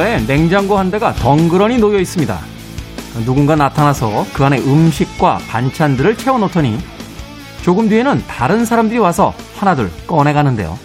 길가에 0.00 0.26
냉장고 0.26 0.78
한 0.78 0.90
대가 0.90 1.12
덩그러니 1.12 1.78
놓여 1.78 1.98
있습니다. 2.00 2.38
누군가 3.26 3.54
나타나서 3.54 4.24
그 4.32 4.44
안에 4.44 4.58
음식과 4.58 5.40
반찬들을 5.48 6.16
채워놓더니 6.16 6.78
조금 7.62 7.88
뒤에는 7.88 8.24
다른 8.26 8.64
사람들이 8.64 8.98
와서 8.98 9.34
하나둘 9.56 9.90
꺼내가는데요. 10.06 10.78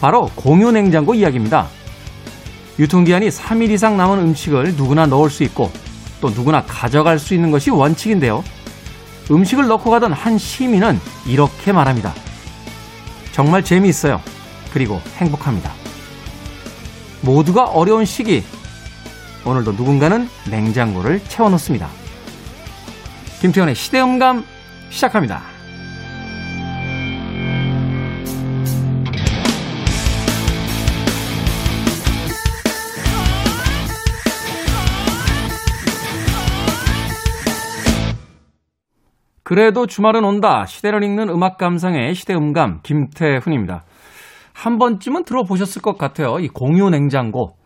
바로 0.00 0.30
공유 0.36 0.70
냉장고 0.70 1.14
이야기입니다. 1.14 1.66
유통기한이 2.78 3.28
3일 3.28 3.70
이상 3.70 3.96
남은 3.96 4.20
음식을 4.20 4.76
누구나 4.76 5.06
넣을 5.06 5.28
수 5.28 5.42
있고 5.42 5.72
또 6.20 6.30
누구나 6.30 6.62
가져갈 6.62 7.18
수 7.18 7.34
있는 7.34 7.50
것이 7.50 7.70
원칙인데요. 7.70 8.44
음식을 9.30 9.66
넣고 9.66 9.90
가던 9.90 10.12
한 10.12 10.38
시민은 10.38 11.00
이렇게 11.26 11.72
말합니다. 11.72 12.14
정말 13.32 13.64
재미있어요. 13.64 14.20
그리고 14.72 15.00
행복합니다. 15.16 15.79
모두가 17.22 17.66
어려운 17.66 18.04
시기. 18.04 18.42
오늘도 19.46 19.72
누군가는 19.72 20.28
냉장고를 20.50 21.22
채워놓습니다. 21.24 21.88
김태현의 23.40 23.74
시대음감 23.74 24.44
시작합니다. 24.90 25.42
그래도 39.42 39.88
주말은 39.88 40.24
온다. 40.24 40.64
시대를 40.64 41.02
읽는 41.02 41.28
음악 41.28 41.58
감상의 41.58 42.14
시대음감 42.14 42.82
김태훈입니다. 42.84 43.82
한 44.60 44.76
번쯤은 44.76 45.24
들어보셨을 45.24 45.80
것 45.80 45.96
같아요. 45.96 46.38
이 46.38 46.48
공유 46.48 46.90
냉장고. 46.90 47.56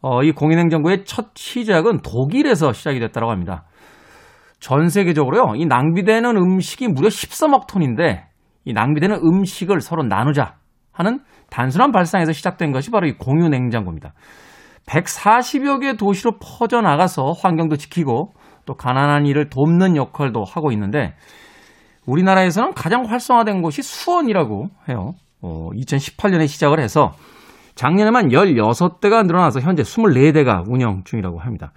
어, 0.00 0.22
이 0.22 0.30
공유 0.30 0.54
냉장고의 0.54 1.04
첫 1.06 1.30
시작은 1.34 2.02
독일에서 2.02 2.72
시작이 2.72 3.00
됐다고 3.00 3.30
합니다. 3.32 3.64
전 4.60 4.88
세계적으로요. 4.88 5.56
이 5.56 5.66
낭비되는 5.66 6.36
음식이 6.36 6.86
무려 6.88 7.08
13억 7.08 7.66
톤인데 7.66 8.26
이 8.64 8.72
낭비되는 8.72 9.16
음식을 9.16 9.80
서로 9.80 10.04
나누자 10.04 10.54
하는 10.92 11.18
단순한 11.50 11.90
발상에서 11.90 12.32
시작된 12.32 12.70
것이 12.70 12.92
바로 12.92 13.08
이 13.08 13.18
공유 13.18 13.48
냉장고입니다. 13.48 14.12
140여 14.86 15.80
개 15.80 15.96
도시로 15.96 16.38
퍼져나가서 16.38 17.32
환경도 17.32 17.76
지키고 17.76 18.34
또 18.66 18.74
가난한 18.74 19.26
이를 19.26 19.48
돕는 19.50 19.96
역할도 19.96 20.44
하고 20.44 20.70
있는데 20.70 21.14
우리나라에서는 22.06 22.74
가장 22.74 23.04
활성화된 23.04 23.62
곳이 23.62 23.82
수원이라고 23.82 24.68
해요. 24.88 25.14
어, 25.44 25.68
2018년에 25.74 26.48
시작을 26.48 26.80
해서 26.80 27.12
작년에만 27.74 28.28
16대가 28.28 29.26
늘어나서 29.26 29.60
현재 29.60 29.82
24대가 29.82 30.64
운영 30.66 31.02
중이라고 31.04 31.38
합니다. 31.38 31.72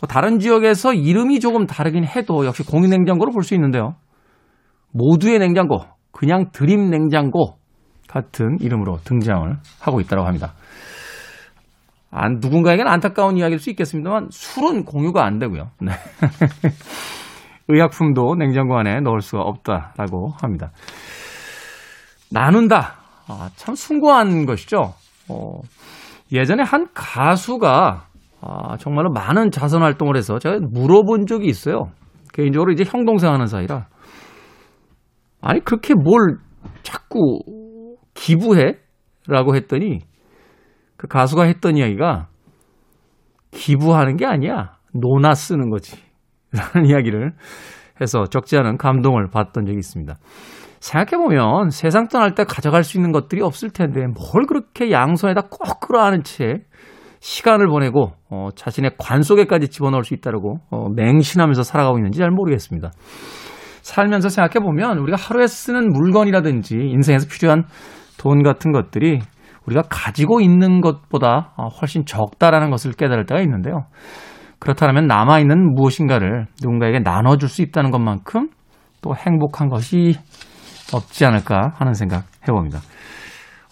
뭐 0.00 0.08
다른 0.08 0.38
지역에서 0.38 0.94
이름이 0.94 1.40
조금 1.40 1.66
다르긴 1.66 2.04
해도 2.04 2.46
역시 2.46 2.62
공유 2.64 2.88
냉장고로 2.88 3.30
볼 3.30 3.42
수 3.42 3.54
있는데요. 3.54 3.94
모두의 4.92 5.38
냉장고, 5.38 5.80
그냥 6.12 6.50
드림 6.52 6.90
냉장고 6.90 7.56
같은 8.08 8.56
이름으로 8.60 8.98
등장을 9.04 9.56
하고 9.80 10.00
있다고 10.00 10.24
합니다. 10.24 10.54
안, 12.10 12.38
누군가에게는 12.40 12.90
안타까운 12.90 13.36
이야기일 13.36 13.58
수 13.58 13.70
있겠습니다만 13.70 14.28
술은 14.30 14.84
공유가 14.84 15.24
안 15.24 15.38
되고요. 15.38 15.70
네. 15.80 15.92
의약품도 17.68 18.34
냉장고 18.36 18.76
안에 18.78 19.00
넣을 19.00 19.20
수가 19.20 19.42
없다라고 19.42 20.32
합니다. 20.40 20.72
나눈다. 22.32 22.96
아, 23.28 23.50
참 23.56 23.74
숭고한 23.74 24.46
것이죠. 24.46 24.94
어, 25.28 25.60
예전에 26.32 26.62
한 26.62 26.88
가수가 26.94 28.06
아, 28.40 28.76
정말로 28.78 29.10
많은 29.10 29.50
자선 29.50 29.82
활동을 29.82 30.16
해서 30.16 30.38
제가 30.38 30.58
물어본 30.70 31.26
적이 31.26 31.46
있어요. 31.46 31.90
개인적으로 32.32 32.72
이제 32.72 32.84
형 32.84 33.04
동생 33.04 33.32
하는 33.32 33.46
사이라 33.46 33.86
아니 35.42 35.60
그렇게 35.60 35.94
뭘 35.94 36.38
자꾸 36.82 37.40
기부해? 38.14 38.78
라고 39.28 39.54
했더니 39.54 40.00
그 40.96 41.06
가수가 41.06 41.44
했던 41.44 41.76
이야기가 41.76 42.28
기부하는 43.52 44.16
게 44.16 44.26
아니야. 44.26 44.76
노나 44.92 45.34
쓰는 45.34 45.70
거지. 45.70 45.96
라는 46.52 46.88
이야기를 46.88 47.32
해서 48.00 48.24
적지 48.24 48.56
않은 48.58 48.78
감동을 48.78 49.30
받던 49.30 49.66
적이 49.66 49.78
있습니다. 49.78 50.16
생각해보면 50.82 51.70
세상 51.70 52.08
떠날 52.08 52.34
때 52.34 52.44
가져갈 52.44 52.82
수 52.82 52.98
있는 52.98 53.12
것들이 53.12 53.40
없을 53.40 53.70
텐데 53.70 54.00
뭘 54.00 54.46
그렇게 54.46 54.90
양손에다 54.90 55.42
꼭 55.42 55.78
끌어안은 55.80 56.24
채 56.24 56.64
시간을 57.20 57.68
보내고 57.68 58.10
어, 58.30 58.48
자신의 58.56 58.96
관 58.98 59.22
속에까지 59.22 59.68
집어넣을 59.68 60.02
수 60.02 60.12
있다고 60.12 60.56
어, 60.70 60.88
맹신하면서 60.96 61.62
살아가고 61.62 61.98
있는지 61.98 62.18
잘 62.18 62.30
모르겠습니다. 62.30 62.90
살면서 63.82 64.28
생각해보면 64.28 64.98
우리가 64.98 65.16
하루에 65.16 65.46
쓰는 65.46 65.92
물건이라든지 65.92 66.74
인생에서 66.74 67.28
필요한 67.28 67.64
돈 68.18 68.42
같은 68.42 68.72
것들이 68.72 69.20
우리가 69.66 69.82
가지고 69.88 70.40
있는 70.40 70.80
것보다 70.80 71.54
어, 71.56 71.68
훨씬 71.68 72.04
적다라는 72.04 72.70
것을 72.70 72.92
깨달을 72.92 73.26
때가 73.26 73.40
있는데요. 73.42 73.86
그렇다면 74.58 75.06
남아있는 75.06 75.74
무엇인가를 75.74 76.46
누군가에게 76.60 76.98
나눠줄 76.98 77.48
수 77.48 77.62
있다는 77.62 77.92
것만큼 77.92 78.48
또 79.00 79.14
행복한 79.14 79.68
것이 79.68 80.16
없지 80.92 81.24
않을까 81.24 81.72
하는 81.76 81.94
생각 81.94 82.24
해봅니다. 82.46 82.80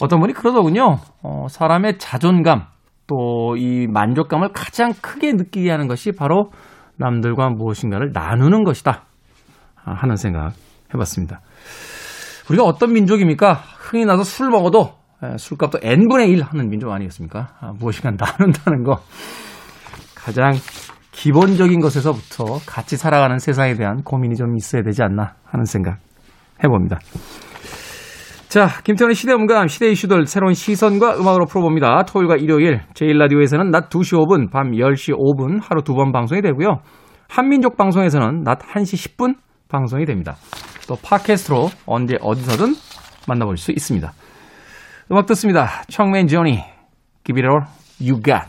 어떤 0.01 0.21
분이 0.21 0.33
그러더군요. 0.33 0.99
어, 1.23 1.47
사람의 1.49 1.99
자존감 1.99 2.65
또 3.07 3.41
이 3.57 3.87
만족감을 3.89 4.51
가장 4.53 4.93
크게 5.01 5.33
느끼게 5.33 5.71
하는 5.71 5.89
것이 5.89 6.13
바로 6.13 6.51
남들과 6.97 7.51
무엇인가를 7.51 8.13
나누는 8.13 8.65
것이다 8.65 9.05
하는 9.75 10.17
생각 10.17 10.53
해봤습니다. 10.95 11.41
우리가 12.49 12.65
어떤 12.65 12.93
민족입니까? 12.93 13.55
흥이 13.55 14.05
나서 14.05 14.23
술 14.23 14.51
먹어도 14.51 14.95
예, 15.23 15.37
술값도 15.37 15.81
n분의 15.83 16.31
1 16.31 16.43
하는 16.43 16.69
민족 16.71 16.91
아니겠습니까? 16.91 17.49
아, 17.61 17.73
무엇인가 17.79 18.11
나눈다는 18.11 18.85
거. 18.85 19.01
가장 20.15 20.53
기본적인 21.13 21.81
것에서부터 21.81 22.59
같이 22.67 22.97
살아가는 22.97 23.39
세상에 23.39 23.75
대한 23.75 24.03
고민이 24.03 24.37
좀 24.37 24.57
있어야 24.57 24.83
되지 24.83 25.03
않나 25.03 25.35
하는 25.45 25.65
생각 25.65 25.99
해봅니다. 26.65 26.99
자, 28.49 28.67
김태원의 28.83 29.15
시대음감, 29.15 29.69
시대 29.69 29.89
이슈들 29.91 30.27
새로운 30.27 30.55
시선과 30.55 31.19
음악으로 31.19 31.47
풀어봅니다. 31.47 32.03
토요일과 32.03 32.35
일요일, 32.37 32.81
제1라디오에서는 32.95 33.71
낮 33.71 33.89
2시 33.91 34.19
5분, 34.19 34.51
밤 34.51 34.73
10시 34.73 35.15
5분 35.17 35.61
하루 35.63 35.83
두 35.83 35.95
번 35.95 36.11
방송이 36.11 36.43
되고요. 36.43 36.81
한민족 37.29 37.77
방송에서는 37.77 38.43
낮 38.43 38.59
1시 38.59 39.17
10분 39.17 39.37
방송이 39.69 40.05
됩니다. 40.05 40.35
또 40.89 40.97
팟캐스트로 40.97 41.69
언제 41.87 42.17
어디서든 42.21 42.75
만나볼 43.29 43.57
수 43.57 43.71
있습니다. 43.71 44.13
음악 45.13 45.27
듣습니다. 45.27 45.69
청맨 45.89 46.27
조니, 46.27 46.59
Give 47.23 47.41
it 47.41 47.47
all 47.47 47.63
you 48.01 48.21
got. 48.21 48.49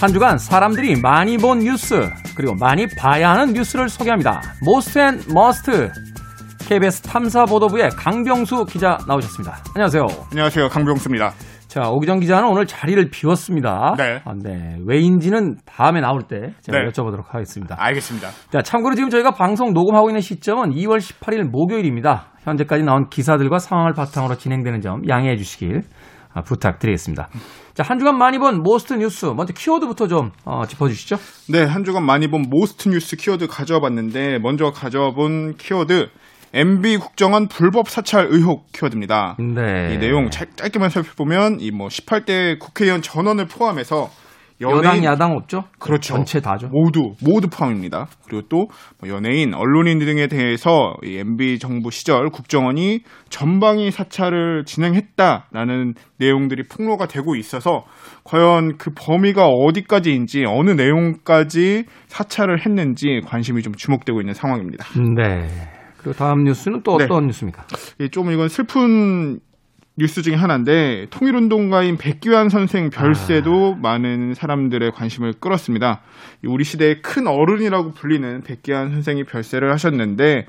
한 0.00 0.12
주간 0.12 0.38
사람들이 0.38 1.00
많이 1.00 1.36
본 1.38 1.58
뉴스 1.58 2.08
그리고 2.36 2.54
많이 2.54 2.86
봐야 2.86 3.32
하는 3.32 3.52
뉴스를 3.52 3.88
소개합니다. 3.88 4.40
Most 4.64 4.96
and 5.00 5.20
Must 5.34 5.90
KBS 6.68 7.02
탐사보도부의 7.02 7.90
강병수 7.96 8.66
기자 8.66 8.96
나오셨습니다. 9.08 9.58
안녕하세요. 9.74 10.06
안녕하세요. 10.30 10.68
강병수입니다. 10.68 11.32
자, 11.66 11.90
오기정 11.90 12.20
기자는 12.20 12.48
오늘 12.48 12.66
자리를 12.66 13.10
비웠습니다. 13.10 13.94
네. 13.98 14.22
아, 14.24 14.34
네. 14.40 14.78
왜인지는 14.86 15.56
다음에 15.66 16.00
나올 16.00 16.22
때 16.28 16.54
제가 16.60 16.78
네. 16.78 16.88
여쭤보도록 16.88 17.30
하겠습니다. 17.30 17.74
알겠습니다. 17.76 18.28
자, 18.52 18.62
참고로 18.62 18.94
지금 18.94 19.10
저희가 19.10 19.32
방송 19.32 19.72
녹음하고 19.72 20.10
있는 20.10 20.20
시점은 20.20 20.70
2월 20.70 20.98
18일 20.98 21.42
목요일입니다. 21.50 22.26
현재까지 22.44 22.84
나온 22.84 23.08
기사들과 23.08 23.58
상황을 23.58 23.94
바탕으로 23.94 24.36
진행되는 24.36 24.80
점 24.80 25.02
양해해 25.08 25.36
주시길 25.36 25.82
아, 26.34 26.42
부탁드리겠습니다. 26.42 27.28
자, 27.78 27.84
한 27.84 28.00
주간 28.00 28.18
많이 28.18 28.40
본 28.40 28.64
most 28.64 28.94
뉴스 28.94 29.26
먼저 29.26 29.52
키워드부터 29.52 30.08
좀 30.08 30.32
어, 30.44 30.64
짚어주시죠. 30.66 31.16
네, 31.46 31.62
한 31.62 31.84
주간 31.84 32.02
많이 32.02 32.26
본 32.26 32.42
most 32.50 32.88
뉴스 32.88 33.14
키워드 33.14 33.46
가져와 33.46 33.78
봤는데 33.78 34.40
먼저 34.40 34.72
가져와 34.72 35.12
본 35.12 35.56
키워드 35.56 36.08
MB 36.52 36.96
국정원 36.96 37.46
불법 37.46 37.88
사찰 37.88 38.26
의혹 38.30 38.72
키워드입니다. 38.72 39.36
네. 39.38 39.94
이 39.94 39.98
내용 39.98 40.28
짧, 40.28 40.56
짧게만 40.56 40.90
살펴보면 40.90 41.58
이 41.60 41.70
뭐 41.70 41.86
18대 41.86 42.58
국회의원 42.58 43.00
전원을 43.00 43.46
포함해서 43.46 44.10
여당 44.60 45.04
야당 45.04 45.32
없죠? 45.36 45.64
그렇죠. 45.78 46.14
전체 46.14 46.40
다죠. 46.40 46.68
모두 46.68 47.14
모두 47.22 47.48
포함입니다. 47.48 48.08
그리고 48.26 48.48
또뭐 48.48 49.08
연예인, 49.08 49.54
언론인 49.54 49.98
등에 49.98 50.26
대해서 50.26 50.94
이 51.04 51.16
MB 51.16 51.58
정부 51.58 51.90
시절 51.90 52.30
국정원이 52.30 53.00
전방위 53.28 53.90
사찰을 53.90 54.64
진행했다라는 54.64 55.94
내용들이 56.18 56.64
폭로가 56.64 57.06
되고 57.06 57.36
있어서 57.36 57.84
과연 58.24 58.78
그 58.78 58.90
범위가 58.96 59.46
어디까지인지 59.46 60.44
어느 60.44 60.70
내용까지 60.70 61.84
사찰을 62.08 62.64
했는지 62.64 63.20
관심이 63.24 63.62
좀 63.62 63.74
주목되고 63.74 64.20
있는 64.20 64.34
상황입니다. 64.34 64.86
네. 65.16 65.48
그 65.98 66.12
다음 66.12 66.44
뉴스는 66.44 66.82
또 66.84 66.96
네. 66.96 67.04
어떤 67.04 67.26
뉴스입니까? 67.26 67.64
예, 68.00 68.08
좀 68.08 68.30
이건 68.30 68.48
슬픈 68.48 69.40
뉴스 69.98 70.22
중에 70.22 70.36
하나인데 70.36 71.06
통일운동가인 71.10 71.96
백규환 71.96 72.50
선생 72.50 72.88
별세도 72.88 73.74
많은 73.82 74.32
사람들의 74.32 74.92
관심을 74.92 75.34
끌었습니다. 75.40 76.02
이 76.44 76.46
우리 76.46 76.62
시대의 76.62 77.02
큰 77.02 77.26
어른이라고 77.26 77.90
불리는 77.94 78.42
백규환 78.42 78.92
선생이 78.92 79.24
별세를 79.24 79.72
하셨는데 79.72 80.46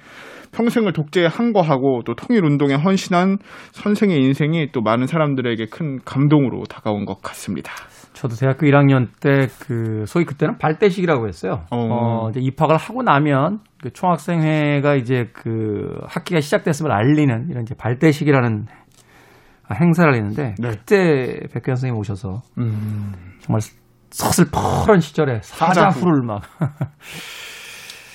평생을 0.52 0.94
독재에 0.94 1.26
항거하고 1.26 2.04
또 2.06 2.14
통일운동에 2.16 2.76
헌신한 2.76 3.40
선생의 3.72 4.20
인생이 4.20 4.72
또 4.72 4.82
많은 4.82 5.08
사람들에게 5.08 5.66
큰 5.72 6.00
감동으로 6.06 6.64
다가온 6.66 7.06
것 7.06 7.20
같습니다. 7.22 7.72
저도 8.14 8.36
대학교 8.36 8.68
1학년 8.68 9.08
때 9.20 9.48
그 9.66 10.04
소위 10.06 10.26
그때는 10.26 10.58
발대식이라고 10.58 11.28
했어요. 11.28 11.62
어. 11.72 11.78
어, 11.78 12.30
이제 12.30 12.40
입학을 12.40 12.76
하고 12.76 13.02
나면 13.02 13.60
그 13.82 13.92
총학생회가 13.94 14.96
이제 14.96 15.30
그 15.34 16.00
학기가 16.08 16.42
시작됐음을 16.42 16.92
알리는 16.92 17.48
이런 17.50 17.64
이제 17.64 17.76
발대식이라는 17.76 18.66
행사를 19.76 20.14
했는데 20.14 20.56
네. 20.58 20.70
그때 20.70 21.40
백현 21.54 21.76
선생님 21.76 21.98
오셔서 22.00 22.42
음, 22.58 23.14
정말 23.42 23.62
서슬퍼런 24.12 25.00
시절에 25.00 25.40
사자후를 25.44 25.94
사자후. 25.94 26.26
막 26.26 26.42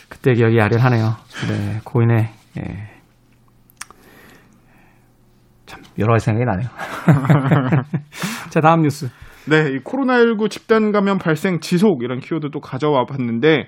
그때 0.09 0.33
기억이 0.35 0.61
아련하네요. 0.61 1.05
네, 1.49 1.81
고인의 1.85 2.29
예. 2.59 2.91
참 5.67 5.83
여러 5.99 6.13
가지 6.15 6.27
생각이 6.27 6.45
나네요. 6.45 6.69
자 8.51 8.61
다음 8.61 8.83
뉴스. 8.83 9.09
네, 9.47 9.73
이 9.73 9.79
코로나19 9.81 10.51
집단 10.51 10.91
감염 10.93 11.19
발생 11.19 11.61
지속 11.61 12.03
이런 12.03 12.19
키워드 12.21 12.51
또 12.51 12.61
가져와 12.61 13.05
봤는데 13.07 13.61
이 13.61 13.67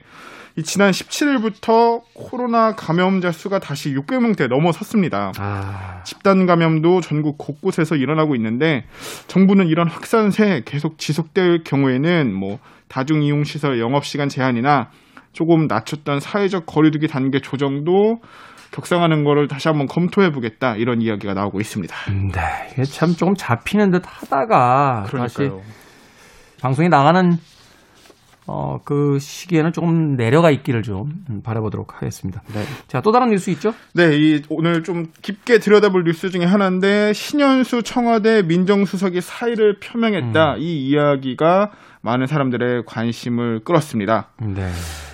지난 0.64 0.90
17일부터 0.90 2.00
코로나 2.14 2.74
감염자 2.74 3.30
수가 3.30 3.58
다시 3.58 3.94
600명대 3.94 4.48
넘어섰습니다. 4.48 5.32
아, 5.38 6.02
집단 6.04 6.46
감염도 6.46 7.02
전국 7.02 7.36
곳곳에서 7.36 7.96
일어나고 7.96 8.34
있는데 8.36 8.84
정부는 9.26 9.66
이런 9.66 9.88
확산세 9.88 10.62
계속 10.64 10.98
지속될 10.98 11.64
경우에는 11.64 12.34
뭐 12.34 12.58
다중 12.88 13.22
이용 13.22 13.44
시설 13.44 13.78
영업 13.80 14.06
시간 14.06 14.28
제한이나 14.28 14.88
조금 15.32 15.66
낮췄던 15.66 16.20
사회적 16.20 16.64
거리두기 16.64 17.08
단계 17.08 17.40
조정도 17.40 18.20
격상하는 18.70 19.24
거를 19.24 19.48
다시 19.48 19.68
한번 19.68 19.86
검토해 19.86 20.32
보겠다 20.32 20.76
이런 20.76 21.02
이야기가 21.02 21.34
나오고 21.34 21.60
있습니다. 21.60 21.94
네, 22.32 22.72
이게 22.72 22.84
참 22.84 23.10
조금 23.10 23.34
잡히는 23.34 23.90
듯 23.90 24.02
하다가 24.04 25.04
다시 25.10 25.36
그러니까요. 25.36 25.62
방송이 26.60 26.88
나가는 26.88 27.38
어, 28.46 28.80
그 28.84 29.18
시기에는 29.20 29.72
조금 29.72 30.16
내려가 30.16 30.50
있기를 30.50 30.82
좀 30.82 31.24
음, 31.28 31.42
바라보도록 31.42 31.96
하겠습니다. 31.96 32.42
자, 32.86 33.00
또 33.00 33.10
다른 33.12 33.30
뉴스 33.30 33.50
있죠? 33.50 33.74
네, 33.92 34.16
이 34.16 34.42
오늘 34.48 34.84
좀 34.84 35.06
깊게 35.22 35.58
들여다볼 35.58 36.04
뉴스 36.04 36.30
중에 36.30 36.44
하나인데 36.44 37.12
신현수 37.12 37.82
청와대 37.82 38.42
민정수석이 38.42 39.20
사의를 39.20 39.80
표명했다 39.80 40.56
이 40.58 40.88
이야기가 40.88 41.72
많은 42.02 42.26
사람들의 42.28 42.84
관심을 42.86 43.60
끌었습니다. 43.64 44.28
네. 44.40 44.70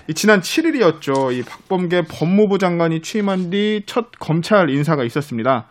이 0.08 0.14
지난 0.14 0.40
7일이었죠. 0.40 1.32
이 1.32 1.42
박범계 1.42 2.02
법무부 2.10 2.58
장관이 2.58 3.00
취임한 3.00 3.48
뒤 3.50 3.82
첫 3.86 4.10
검찰 4.18 4.68
인사가 4.68 5.04
있었습니다. 5.04 5.66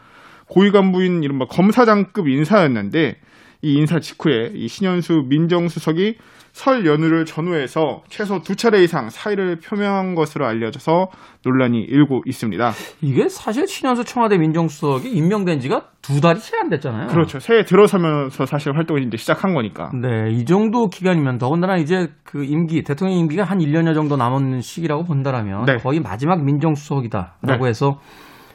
고위 0.47 0.71
간부인 0.71 1.23
이른바 1.23 1.45
검사장급 1.45 2.27
인사였는데 2.27 3.17
이 3.61 3.73
인사 3.73 3.99
직후에 3.99 4.51
이 4.55 4.67
신현수 4.67 5.25
민정수석이 5.27 6.17
설 6.53 6.85
연휴를 6.85 7.25
전후해서 7.25 8.01
최소 8.09 8.39
두 8.39 8.55
차례 8.55 8.83
이상 8.83 9.09
사의를 9.09 9.59
표명한 9.59 10.15
것으로 10.15 10.45
알려져서 10.45 11.07
논란이 11.45 11.79
일고 11.79 12.21
있습니다. 12.25 12.71
이게 13.01 13.29
사실 13.29 13.67
신현수 13.67 14.03
청와대 14.03 14.37
민정수석이 14.37 15.09
임명된 15.09 15.59
지가 15.59 15.85
두 16.01 16.19
달이 16.19 16.39
채 16.39 16.57
안 16.57 16.69
됐잖아요. 16.69 17.07
그렇죠. 17.07 17.39
새해 17.39 17.63
들어서면서 17.63 18.45
사실 18.45 18.75
활동을 18.75 19.03
이제 19.03 19.17
시작한 19.17 19.53
거니까. 19.53 19.91
네, 19.99 20.31
이 20.31 20.45
정도 20.45 20.87
기간이면 20.87 21.37
더군다나 21.37 21.77
이제 21.77 22.09
그 22.23 22.43
임기, 22.43 22.83
대통령 22.83 23.17
임기가 23.17 23.43
한 23.43 23.59
1년여 23.59 23.93
정도 23.95 24.15
남은 24.15 24.61
시기라고 24.61 25.03
본다라면 25.05 25.65
네. 25.65 25.77
거의 25.77 25.99
마지막 25.99 26.43
민정수석이다라고 26.43 27.63
네. 27.63 27.67
해서 27.67 27.99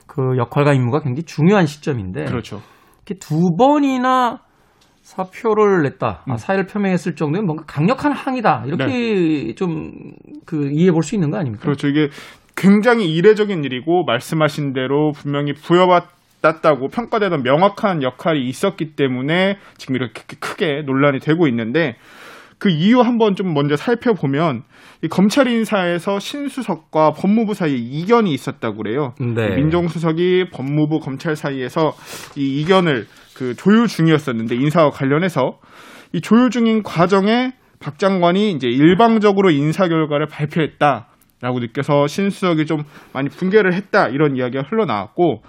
그 0.07 0.37
역할과 0.39 0.73
임무가 0.73 1.01
굉장히 1.01 1.25
중요한 1.25 1.67
시점인데 1.67 2.25
그렇죠. 2.25 2.61
이렇게 3.07 3.19
두 3.19 3.57
번이나 3.59 4.41
사표를 5.07 5.85
냈다, 5.85 6.25
음. 6.27 6.33
아, 6.33 6.37
사의를 6.37 6.67
표명했을 6.67 7.15
정도면 7.15 7.47
뭔가 7.47 7.65
강력한 7.65 8.11
항의다 8.11 8.65
이렇게 8.67 9.55
좀그 9.55 10.71
이해해 10.73 10.91
볼 10.91 11.05
수 11.05 11.15
있는 11.15 11.31
거 11.31 11.39
아닙니까? 11.39 11.61
네. 11.61 11.65
그렇죠. 11.65 11.87
이게 11.87 12.09
굉장히 12.57 13.15
이례적인 13.15 13.63
일이고 13.63 14.05
말씀하신 14.05 14.73
대로 14.73 15.13
분명히 15.13 15.53
부여받았다고 15.53 16.89
평가되던 16.89 17.45
명확한 17.45 18.03
역할이 18.03 18.49
있었기 18.49 18.97
때문에 18.97 19.59
지금 19.79 19.95
이렇게 19.95 20.23
크게 20.41 20.83
논란이 20.85 21.21
되고 21.21 21.47
있는데 21.47 21.95
그 22.59 22.69
이유 22.69 23.01
한번 23.01 23.37
좀 23.37 23.55
먼저 23.55 23.77
살펴보면 23.77 24.65
이 25.03 25.09
검찰 25.09 25.47
인사에서 25.47 26.19
신수석과 26.19 27.13
법무부 27.13 27.55
사이에 27.55 27.77
이견이 27.77 28.33
있었다고 28.33 28.79
그래요. 28.79 29.15
네. 29.21 29.55
민정수석이 29.55 30.51
법무부 30.51 30.99
검찰 30.99 31.37
사이에서 31.37 31.95
이 32.35 32.61
이견을 32.61 33.07
그 33.37 33.55
조율 33.55 33.87
중이었었는데 33.87 34.55
인사와 34.55 34.91
관련해서 34.91 35.59
이 36.13 36.21
조율 36.21 36.51
중인 36.51 36.83
과정에 36.83 37.53
박 37.79 37.99
장관이 37.99 38.53
이제 38.53 38.69
일방적으로 38.69 39.51
인사 39.51 39.87
결과를 39.89 40.27
발표했다 40.27 41.09
라고 41.43 41.61
느껴서 41.61 42.07
신수석이 42.07 42.65
좀 42.65 42.85
많이 43.13 43.29
붕괴를 43.29 43.75
했다 43.75 44.09
이런 44.09 44.37
이야기가 44.37 44.63
흘러나왔고 44.63 45.43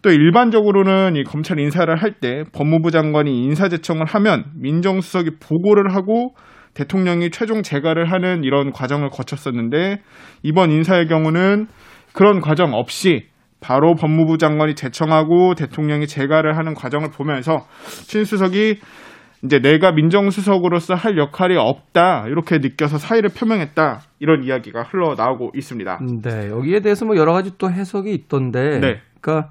또 0.00 0.10
일반적으로는 0.10 1.16
이 1.16 1.24
검찰 1.24 1.58
인사를 1.58 1.94
할 1.94 2.14
때 2.20 2.44
법무부 2.52 2.90
장관이 2.90 3.44
인사 3.44 3.68
제청을 3.68 4.06
하면 4.06 4.44
민정수석이 4.56 5.32
보고를 5.40 5.94
하고 5.94 6.34
대통령이 6.72 7.30
최종 7.30 7.62
재가를 7.62 8.10
하는 8.10 8.42
이런 8.42 8.72
과정을 8.72 9.10
거쳤었는데 9.10 10.00
이번 10.42 10.70
인사의 10.70 11.08
경우는 11.08 11.66
그런 12.14 12.40
과정 12.40 12.72
없이 12.72 13.26
바로 13.64 13.94
법무부 13.94 14.36
장관이 14.36 14.74
제청하고 14.74 15.54
대통령이 15.54 16.06
재가를 16.06 16.58
하는 16.58 16.74
과정을 16.74 17.08
보면서 17.10 17.64
신수석이 17.84 18.78
이제 19.42 19.58
내가 19.58 19.92
민정수석으로서 19.92 20.94
할 20.94 21.16
역할이 21.16 21.56
없다 21.56 22.26
이렇게 22.28 22.58
느껴서 22.58 22.98
사의를 22.98 23.30
표명했다 23.30 24.00
이런 24.18 24.44
이야기가 24.44 24.82
흘러나오고 24.82 25.52
있습니다. 25.54 25.98
네, 26.22 26.50
여기에 26.50 26.80
대해서 26.80 27.06
뭐 27.06 27.16
여러 27.16 27.32
가지 27.32 27.56
또 27.56 27.70
해석이 27.70 28.12
있던데, 28.12 28.80
네. 28.80 29.00
그러니까 29.20 29.50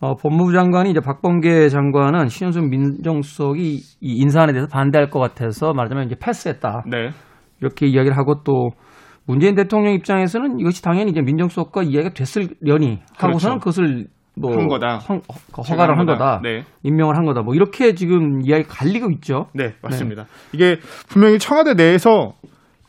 어, 0.00 0.14
법무부 0.14 0.52
장관이 0.52 0.90
이제 0.90 1.00
박범계 1.00 1.68
장관은 1.68 2.28
신현수 2.28 2.60
민정수석이 2.62 3.80
이 4.00 4.16
인사안에 4.22 4.52
대해서 4.52 4.68
반대할 4.70 5.08
것 5.10 5.18
같아서 5.18 5.72
말하자면 5.72 6.06
이제 6.06 6.16
패스했다 6.20 6.84
네, 6.90 7.10
이렇게 7.60 7.86
이야기를 7.86 8.16
하고 8.16 8.42
또 8.44 8.70
문재인 9.26 9.54
대통령 9.54 9.92
입장에서는 9.94 10.60
이것이 10.60 10.82
당연히 10.82 11.10
이제 11.10 11.20
민정수석과 11.20 11.82
이야기가 11.82 12.14
됐으려니 12.14 13.00
하고서는 13.16 13.58
그것을 13.58 14.06
뭐 14.38 14.50
그렇죠. 14.50 14.60
한 14.60 14.68
거다. 14.68 14.96
헌- 14.98 15.22
허가를 15.56 15.98
한 15.98 16.04
거다, 16.06 16.40
네. 16.42 16.64
임명을 16.82 17.16
한 17.16 17.24
거다, 17.24 17.40
뭐 17.42 17.54
이렇게 17.54 17.94
지금 17.94 18.42
이야기 18.44 18.64
갈리고 18.64 19.10
있죠. 19.12 19.46
네, 19.54 19.74
맞습니다. 19.82 20.26
이게 20.52 20.76
분명히 21.08 21.38
청와대 21.38 21.72
내에서 21.74 22.34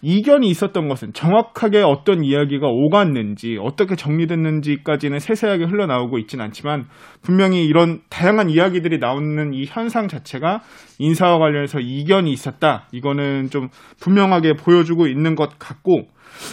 이견이 0.01 0.47
있었던 0.49 0.87
것은 0.89 1.13
정확하게 1.13 1.81
어떤 1.81 2.23
이야기가 2.23 2.67
오갔는지 2.67 3.57
어떻게 3.59 3.95
정리됐는지까지는 3.95 5.19
세세하게 5.19 5.65
흘러나오고 5.65 6.19
있지는 6.19 6.45
않지만 6.45 6.85
분명히 7.23 7.65
이런 7.65 8.01
다양한 8.09 8.49
이야기들이 8.49 8.99
나오는 8.99 9.53
이 9.53 9.65
현상 9.65 10.07
자체가 10.07 10.61
인사와 10.99 11.39
관련해서 11.39 11.79
이견이 11.79 12.31
있었다. 12.31 12.87
이거는 12.91 13.49
좀 13.49 13.69
분명하게 13.99 14.53
보여주고 14.53 15.07
있는 15.07 15.35
것 15.35 15.57
같고 15.57 16.03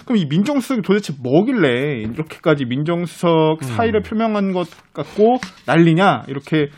그럼 0.04 0.18
이 0.18 0.26
민정수석이 0.26 0.82
도대체 0.82 1.12
뭐길래 1.22 2.02
이렇게까지 2.02 2.64
민정수석 2.64 3.62
사의를 3.62 4.02
표명한 4.02 4.52
것 4.52 4.68
같고 4.92 5.38
난리냐 5.66 6.24
이렇게 6.28 6.68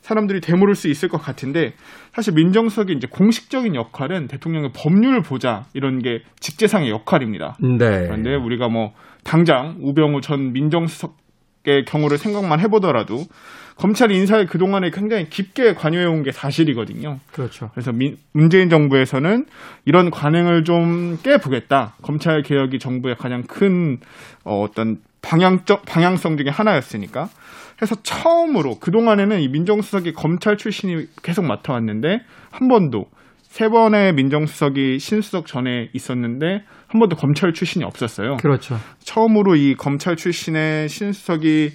사람들이 0.00 0.40
되물을 0.40 0.76
수 0.76 0.88
있을 0.88 1.08
것 1.08 1.18
같은데 1.18 1.72
사실 2.12 2.32
민정수석의 2.34 2.96
이제 2.96 3.08
공식적인 3.10 3.74
역할은 3.74 4.28
대통령의 4.28 4.70
법률 4.72 5.20
보좌 5.20 5.64
이런 5.74 5.98
게 5.98 6.20
직제상의 6.38 6.90
역할입니다. 6.90 7.56
네. 7.60 8.06
그런데 8.06 8.34
우리가 8.36 8.68
뭐 8.68 8.92
당장 9.24 9.76
우병우 9.80 10.20
전 10.20 10.52
민정수석 10.52 11.16
경우를 11.86 12.18
생각만 12.18 12.60
해보더라도 12.60 13.16
검찰 13.76 14.10
인사에 14.10 14.46
그동안에 14.46 14.90
굉장히 14.90 15.28
깊게 15.28 15.74
관여해 15.74 16.06
온 16.06 16.22
게 16.22 16.32
사실이거든요. 16.32 17.20
그렇죠. 17.32 17.70
그래서 17.74 17.92
민- 17.92 18.16
문재인 18.32 18.70
정부에서는 18.70 19.44
이런 19.84 20.10
관행을 20.10 20.64
좀 20.64 21.18
깨보겠다. 21.22 21.94
검찰 22.02 22.42
개혁이 22.42 22.78
정부의 22.78 23.16
가장 23.16 23.42
큰 23.42 23.98
어, 24.44 24.62
어떤 24.62 24.98
방향적 25.22 25.84
방향성 25.84 26.36
중에 26.38 26.48
하나였으니까. 26.48 27.28
해서 27.82 27.94
처음으로 28.02 28.78
그 28.80 28.90
동안에는 28.90 29.40
이 29.42 29.48
민정수석이 29.48 30.14
검찰 30.14 30.56
출신이 30.56 31.08
계속 31.22 31.44
맡아왔는데 31.44 32.20
한 32.50 32.68
번도 32.68 33.04
세 33.42 33.68
번의 33.68 34.14
민정수석이 34.14 34.98
신수석 34.98 35.46
전에 35.46 35.90
있었는데 35.92 36.62
한 36.86 36.98
번도 37.00 37.16
검찰 37.16 37.52
출신이 37.52 37.84
없었어요. 37.84 38.38
그렇죠. 38.38 38.78
처음으로 39.04 39.56
이 39.56 39.74
검찰 39.74 40.16
출신의 40.16 40.88
신수석이 40.88 41.72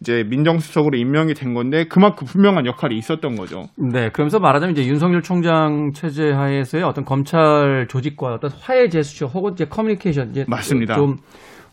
이제 0.00 0.24
민정수석으로 0.28 0.96
임명이 0.98 1.34
된 1.34 1.54
건데 1.54 1.84
그만큼 1.88 2.26
분명한 2.26 2.66
역할이 2.66 2.96
있었던 2.98 3.34
거죠. 3.36 3.68
네, 3.76 4.10
그러면서 4.10 4.38
말하자면 4.38 4.76
이제 4.76 4.86
윤석열 4.86 5.22
총장 5.22 5.92
체제 5.94 6.30
하에서의 6.32 6.84
어떤 6.84 7.04
검찰 7.04 7.86
조직과 7.88 8.34
어떤 8.34 8.50
화해 8.60 8.88
제스처 8.88 9.26
혹은 9.26 9.52
이제 9.52 9.64
커뮤니케이션 9.64 10.30
이제 10.30 10.44
맞습니다. 10.48 10.94
좀 10.94 11.16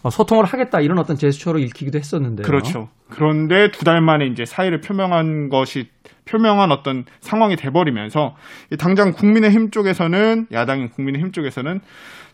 어, 0.03 0.09
소통을 0.09 0.45
하겠다 0.45 0.81
이런 0.81 0.99
어떤 0.99 1.15
제스처로 1.15 1.59
읽히기도 1.59 1.97
했었는데요. 1.97 2.45
그렇죠. 2.45 2.89
그런데 3.09 3.71
두 3.71 3.85
달 3.85 4.01
만에 4.01 4.25
이제 4.25 4.43
사의를 4.45 4.81
표명한 4.81 5.49
것이 5.49 5.89
표명한 6.25 6.71
어떤 6.71 7.05
상황이 7.19 7.55
돼버리면서 7.55 8.35
이 8.71 8.77
당장 8.77 9.11
국민의힘 9.11 9.71
쪽에서는 9.71 10.47
야당인 10.51 10.89
국민의힘 10.89 11.31
쪽에서는 11.31 11.81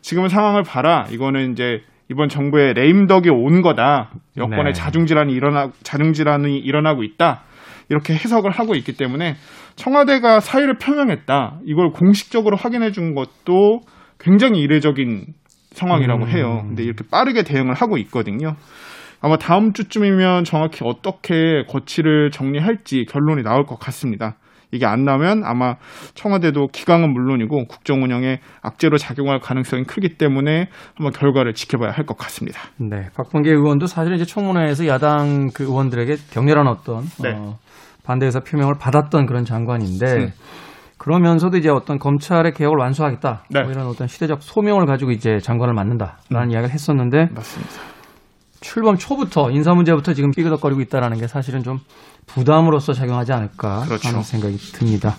지금 0.02 0.28
상황을 0.28 0.64
봐라. 0.64 1.06
이거는 1.12 1.52
이제 1.52 1.82
이번 2.10 2.28
정부의 2.28 2.74
레임덕이 2.74 3.30
온 3.30 3.62
거다. 3.62 4.12
여권의 4.38 4.66
네. 4.66 4.74
자중질환이 4.74 5.32
일어나 5.34 5.72
자중질환이 5.84 6.58
일어나고 6.58 7.04
있다. 7.04 7.44
이렇게 7.90 8.14
해석을 8.14 8.52
하고 8.52 8.76
있기 8.76 8.98
때문에 8.98 9.36
청와대가 9.76 10.40
사의를 10.40 10.78
표명했다. 10.78 11.60
이걸 11.66 11.92
공식적으로 11.92 12.58
확인해 12.58 12.92
준 12.92 13.16
것도 13.16 13.82
굉장히 14.20 14.60
이례적인 14.60 15.26
상황이라고 15.72 16.26
음. 16.26 16.30
해요. 16.30 16.64
근데 16.68 16.84
이렇게 16.84 17.04
빠르게 17.10 17.44
대응을 17.44 17.74
하고 17.74 17.98
있거든요. 17.98 18.56
아마 19.22 19.38
다음 19.38 19.74
주쯤이면 19.74 20.46
정확히 20.46 20.84
어떻게 20.84 21.64
거치를 21.68 22.32
정리할지 22.32 23.06
결론이 23.10 23.44
나올 23.44 23.66
것 23.66 23.78
같습니다. 23.80 24.36
이게 24.72 24.86
안 24.86 25.04
나면 25.04 25.44
아마 25.46 25.76
청와대도 26.14 26.68
기강은 26.68 27.12
물론이고 27.14 27.66
국정 27.66 28.04
운영에 28.04 28.40
악재로 28.62 28.98
작용할 28.98 29.40
가능성이 29.40 29.84
크기 29.84 30.18
때문에 30.18 30.68
한번 30.96 31.12
결과를 31.14 31.54
지켜봐야 31.54 31.92
할 31.92 32.06
것 32.06 32.18
같습니다. 32.18 32.60
네, 32.78 33.10
박범계 33.16 33.52
의원도 33.52 33.86
사실 33.86 34.14
이제 34.14 34.26
청문회에서 34.26 34.88
야당 34.88 35.50
그 35.54 35.64
의원들에게 35.64 36.16
격렬한 36.32 36.68
어떤 36.68 37.04
네. 37.22 37.34
어, 37.36 37.58
반대 38.04 38.26
의사 38.26 38.40
표명을 38.40 38.76
받았던 38.80 39.26
그런 39.28 39.46
장관인데 39.46 40.06
음. 40.06 40.32
그러면서도 40.98 41.58
이제 41.58 41.70
어떤 41.70 41.98
검찰의 42.00 42.54
개혁을 42.54 42.78
완수하겠다 42.80 43.44
네. 43.52 43.62
뭐 43.62 43.72
이런 43.72 43.86
어떤 43.88 44.08
시대적 44.08 44.42
소명을 44.42 44.86
가지고 44.86 45.12
이제 45.12 45.38
장관을 45.38 45.74
맡는다라는 45.74 46.52
이야기를 46.52 46.72
했었는데 46.74 47.28
맞습니다. 47.34 47.74
출범 48.62 48.96
초부터 48.98 49.52
인사 49.52 49.74
문제부터 49.74 50.14
지금 50.14 50.32
삐그덕거리고 50.32 50.82
있다라는 50.82 51.18
게 51.18 51.28
사실은 51.28 51.64
좀 51.64 51.78
부담으로서 52.28 52.94
작용하지 52.94 53.32
않을까 53.34 53.82
그렇죠. 53.86 54.08
하는 54.10 54.22
생각이 54.24 54.58
듭니다. 54.58 55.16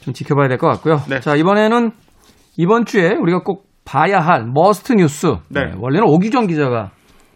좀 0.00 0.14
지켜봐야 0.14 0.48
될 0.48 0.58
것 0.58 0.68
같고요. 0.68 1.00
네. 1.08 1.20
자 1.20 1.34
이번에는 1.36 1.90
이번 2.56 2.84
주에 2.86 3.10
우리가 3.14 3.40
꼭 3.40 3.66
봐야 3.84 4.20
할 4.20 4.44
must 4.46 4.92
뉴스. 4.94 5.34
네. 5.48 5.72
원래는 5.78 6.08
오기정 6.08 6.46
기자가 6.46 6.90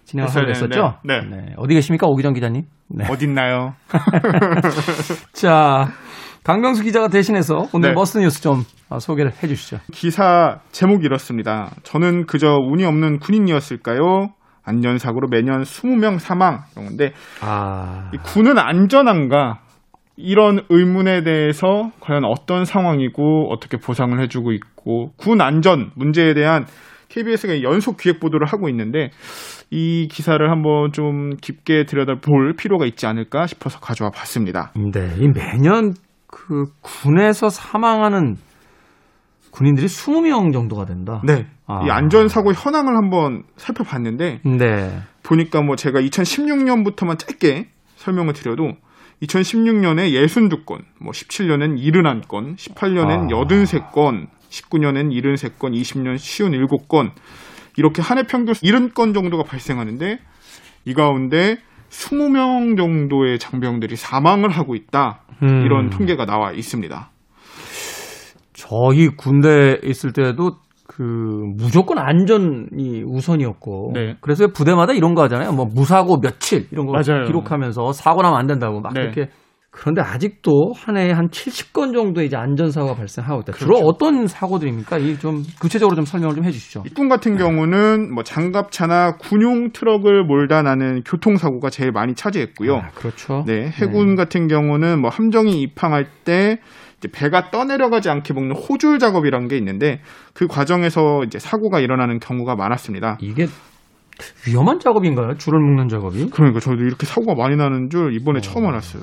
진행을 0.04 0.28
했어야 0.28 0.44
했었죠. 0.48 0.94
되는데, 1.06 1.36
네. 1.36 1.54
어디 1.56 1.74
계십니까 1.74 2.06
오기정 2.08 2.32
기자님? 2.32 2.62
네. 2.88 3.06
어딨나요? 3.08 3.74
자 5.32 5.88
강명수 6.42 6.82
기자가 6.82 7.08
대신해서 7.08 7.68
오늘 7.72 7.90
네. 7.90 7.94
must 7.94 8.18
뉴스 8.18 8.40
좀 8.42 8.64
어, 8.88 8.98
소개를 8.98 9.32
해주시죠. 9.42 9.78
기사 9.92 10.58
제목이 10.72 11.04
이렇습니다. 11.04 11.70
저는 11.84 12.26
그저 12.26 12.56
운이 12.56 12.84
없는 12.84 13.18
군인이었을까요? 13.20 14.30
안전사고로 14.70 15.28
매년 15.28 15.62
20명 15.62 16.18
사망 16.18 16.62
이런 16.72 16.86
건데 16.86 17.12
아이 17.42 18.16
군은 18.24 18.58
안전한가? 18.58 19.60
이런 20.22 20.60
의문에 20.68 21.22
대해서 21.22 21.90
과연 22.00 22.26
어떤 22.26 22.66
상황이고 22.66 23.50
어떻게 23.50 23.78
보상을 23.78 24.20
해주고 24.20 24.52
있고 24.52 25.12
군 25.16 25.40
안전 25.40 25.92
문제에 25.94 26.34
대한 26.34 26.66
KBS가 27.08 27.62
연속 27.62 27.96
기획 27.96 28.20
보도를 28.20 28.46
하고 28.46 28.68
있는데 28.68 29.10
이 29.70 30.08
기사를 30.08 30.38
한번 30.50 30.92
좀 30.92 31.30
깊게 31.40 31.84
들여다볼 31.84 32.54
필요가 32.56 32.86
있지 32.86 33.06
않을까 33.06 33.46
싶어서 33.46 33.80
가져와 33.80 34.10
봤습니다. 34.10 34.72
네, 34.92 35.08
이 35.18 35.28
매년 35.28 35.94
그 36.26 36.66
군에서 36.82 37.48
사망하는 37.48 38.36
군인들이 39.50 39.86
20명 39.86 40.52
정도가 40.52 40.84
된다. 40.86 41.20
네. 41.24 41.46
아. 41.66 41.84
이 41.86 41.90
안전사고 41.90 42.52
현황을 42.52 42.96
한번 42.96 43.44
살펴봤는데 43.56 44.40
네. 44.44 45.00
보니까 45.22 45.62
뭐 45.62 45.76
제가 45.76 46.00
2016년부터만 46.00 47.18
짧게 47.18 47.68
설명을 47.96 48.32
드려도 48.32 48.72
2016년에 49.22 50.12
62건, 50.12 50.82
뭐 50.98 51.12
17년엔 51.12 51.78
71건, 51.78 52.56
18년엔 52.56 53.24
아. 53.24 53.44
83건, 53.44 54.28
19년엔 54.48 55.12
73건, 55.12 55.72
20년 55.74 56.16
57건 56.16 57.10
이렇게 57.76 58.02
한 58.02 58.18
해 58.18 58.22
평균 58.24 58.54
70건 58.54 59.14
정도가 59.14 59.44
발생하는데 59.44 60.18
이 60.86 60.94
가운데 60.94 61.58
20명 61.90 62.76
정도의 62.76 63.38
장병들이 63.38 63.96
사망을 63.96 64.48
하고 64.50 64.74
있다. 64.74 65.20
음. 65.42 65.62
이런 65.64 65.90
통계가 65.90 66.24
나와 66.24 66.52
있습니다. 66.52 67.10
저희 68.60 69.08
군대에 69.08 69.78
있을 69.84 70.12
때도 70.12 70.52
그 70.86 71.02
무조건 71.56 71.98
안전이 71.98 73.02
우선이었고 73.06 73.92
네. 73.94 74.16
그래서 74.20 74.48
부대마다 74.48 74.92
이런 74.92 75.14
거 75.14 75.22
하잖아요. 75.22 75.52
뭐 75.52 75.64
무사고 75.64 76.20
며칠 76.20 76.66
이런 76.72 76.86
거 76.86 76.92
맞아요. 76.92 77.24
기록하면서 77.26 77.92
사고 77.92 78.22
나면 78.22 78.38
안 78.38 78.46
된다고 78.46 78.80
막 78.80 78.92
네. 78.94 79.02
그렇게 79.02 79.28
그런데 79.72 80.02
아직도 80.02 80.72
한 80.76 80.96
해에 80.96 81.12
한 81.12 81.28
70건 81.28 81.94
정도 81.94 82.22
이제 82.22 82.36
안전사고가 82.36 82.96
발생하고 82.96 83.42
있다. 83.42 83.52
주로 83.52 83.74
그렇죠. 83.76 83.86
어떤 83.86 84.26
사고들입니까? 84.26 84.98
이 84.98 85.16
좀 85.18 85.44
구체적으로 85.60 85.94
좀 85.94 86.04
설명을 86.04 86.34
좀 86.34 86.44
해주시죠. 86.44 86.82
이군 86.86 87.08
같은 87.08 87.36
경우는 87.36 88.12
뭐 88.12 88.24
장갑차나 88.24 89.18
군용 89.18 89.70
트럭을 89.70 90.24
몰다 90.24 90.62
나는 90.62 91.02
교통사고가 91.04 91.70
제일 91.70 91.92
많이 91.92 92.14
차지했고요. 92.16 92.78
아, 92.78 92.88
그렇죠. 92.96 93.44
네, 93.46 93.70
해군 93.80 94.16
같은 94.16 94.48
경우는 94.48 95.00
뭐 95.00 95.08
함정이 95.08 95.60
입항할 95.62 96.06
때 96.24 96.58
배가 97.08 97.50
떠내려가지 97.50 98.10
않게 98.10 98.34
먹는 98.34 98.56
호줄 98.56 98.98
작업이라는 98.98 99.48
게 99.48 99.56
있는데 99.56 100.00
그 100.34 100.46
과정에서 100.46 101.24
이제 101.24 101.38
사고가 101.38 101.80
일어나는 101.80 102.18
경우가 102.18 102.56
많았습니다. 102.56 103.18
이게 103.20 103.46
위험한 104.46 104.78
작업인가요? 104.80 105.36
줄을 105.36 105.60
묶는 105.60 105.88
작업이? 105.88 106.28
그러니까 106.30 106.60
저도 106.60 106.82
이렇게 106.82 107.06
사고가 107.06 107.34
많이 107.34 107.56
나는 107.56 107.88
줄 107.88 108.14
이번에 108.14 108.38
어. 108.38 108.40
처음 108.40 108.66
알았어요. 108.66 109.02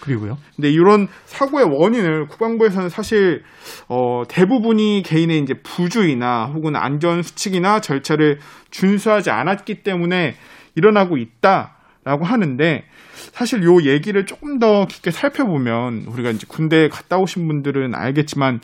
그리고요. 0.00 0.36
근데 0.54 0.70
이런 0.70 1.08
사고의 1.24 1.66
원인을 1.68 2.26
국방부에서는 2.28 2.88
사실 2.88 3.42
어, 3.88 4.22
대부분이 4.28 5.02
개인의 5.04 5.40
이제 5.40 5.54
부주의나 5.62 6.52
혹은 6.54 6.76
안전 6.76 7.22
수칙이나 7.22 7.80
절차를 7.80 8.38
준수하지 8.70 9.30
않았기 9.30 9.82
때문에 9.82 10.36
일어나고 10.76 11.16
있다 11.16 11.75
라고 12.06 12.24
하는데 12.24 12.84
사실 13.32 13.64
요 13.64 13.82
얘기를 13.82 14.26
조금 14.26 14.60
더 14.60 14.86
깊게 14.86 15.10
살펴보면 15.10 16.04
우리가 16.06 16.30
이제 16.30 16.46
군대에 16.48 16.88
갔다 16.88 17.18
오신 17.18 17.48
분들은 17.48 17.96
알겠지만 17.96 18.60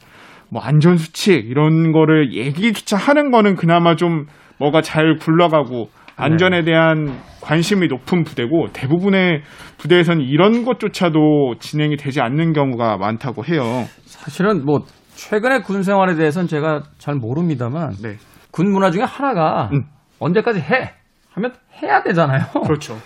뭐 0.49 0.63
안전 0.63 0.97
수칙 0.97 1.51
이런 1.51 1.91
거를 1.91 2.35
얘기조차 2.35 2.97
하는 2.97 3.33
거는 3.33 3.57
그나마 3.57 3.97
좀 3.97 4.27
뭐가 4.61 4.81
잘 4.81 5.17
굴러가고 5.17 5.89
안전에 6.15 6.63
대한 6.63 7.19
관심이 7.41 7.89
높은 7.89 8.23
부대고 8.23 8.69
대부분의 8.73 9.43
부대에서는 9.79 10.23
이런 10.25 10.65
것조차도 10.65 11.57
진행이 11.59 11.97
되지 11.97 12.21
않는 12.21 12.53
경우가 12.53 12.97
많다고 12.99 13.45
해요. 13.45 13.89
사실은 14.05 14.65
뭐 14.65 14.85
최근의 15.17 15.63
군 15.65 15.83
생활에 15.83 16.15
대해서는 16.15 16.47
제가 16.47 16.85
잘 16.99 17.17
모릅니다만 17.17 17.95
네. 18.05 18.19
군 18.53 18.71
문화 18.71 18.93
중에 18.93 19.03
하나가 19.03 19.69
음. 19.73 19.87
언제까지 20.21 20.61
해 20.61 20.93
하면 21.33 21.53
해야 21.83 22.05
되잖아요. 22.05 22.45
그렇죠. 22.63 22.97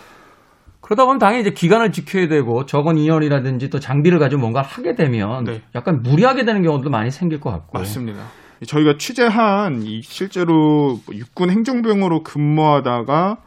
그러다 0.87 1.05
보면 1.05 1.19
당연히 1.19 1.41
이제 1.41 1.51
기간을 1.51 1.91
지켜야 1.91 2.29
되고 2.29 2.65
적은 2.65 2.97
인원이라든지 2.97 3.71
또 3.71 3.81
장비를 3.81 4.21
가지고 4.21 4.43
뭔가를 4.43 4.69
하게 4.69 4.95
되면 4.95 5.43
네. 5.43 5.61
약간 5.75 6.01
무리하게 6.01 6.45
되는 6.45 6.63
경우도 6.63 6.91
많이 6.91 7.11
생길 7.11 7.41
것 7.41 7.51
같고. 7.51 7.77
맞습니다. 7.77 8.21
저희가 8.65 8.97
취재한 8.97 9.83
이 9.83 10.01
실제로 10.03 11.01
뭐 11.05 11.15
육군 11.15 11.51
행정병으로 11.51 12.23
근무하다가 12.23 13.39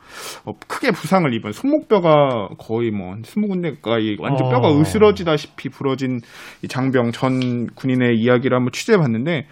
어, 0.44 0.54
크게 0.68 0.92
부상을 0.92 1.34
입은 1.34 1.54
손목뼈가 1.54 2.50
거의 2.60 2.92
뭐 2.92 3.16
스무 3.24 3.48
군데 3.48 3.72
가까이 3.76 4.18
완전 4.20 4.48
어. 4.48 4.50
뼈가 4.50 4.78
으스러지다시피 4.78 5.70
부러진 5.70 6.20
이 6.62 6.68
장병 6.68 7.14
전 7.14 7.68
군인의 7.68 8.20
이야기를 8.20 8.56
한번 8.56 8.74
취재해 8.74 8.98
봤는데 8.98 9.48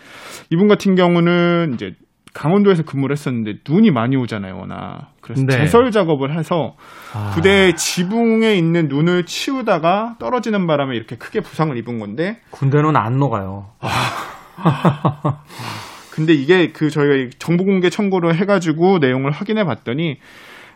이분 0.50 0.68
같은 0.68 0.96
경우는 0.96 1.72
이제 1.76 1.96
강원도에서 2.38 2.84
근무를 2.84 3.16
했었는데 3.16 3.62
눈이 3.68 3.90
많이 3.90 4.16
오잖아요, 4.16 4.60
워낙. 4.60 5.12
그래서 5.22 5.44
네. 5.44 5.58
제설 5.58 5.90
작업을 5.90 6.38
해서 6.38 6.76
아, 7.14 7.32
부대 7.34 7.74
지붕에 7.74 8.56
있는 8.56 8.88
눈을 8.88 9.26
치우다가 9.26 10.18
떨어지는 10.20 10.68
바람에 10.68 10.96
이렇게 10.96 11.16
크게 11.16 11.40
부상을 11.40 11.76
입은 11.76 11.98
건데 11.98 12.40
군대는 12.52 12.96
안 12.96 13.18
녹아요. 13.18 13.72
근데 16.12 16.34
이게 16.34 16.72
그 16.72 16.92
저희가 16.92 17.32
정보 17.40 17.66
공개 17.66 17.90
청구를 17.90 18.36
해가지고 18.36 19.00
내용을 19.00 19.32
확인해 19.32 19.64
봤더니 19.64 20.20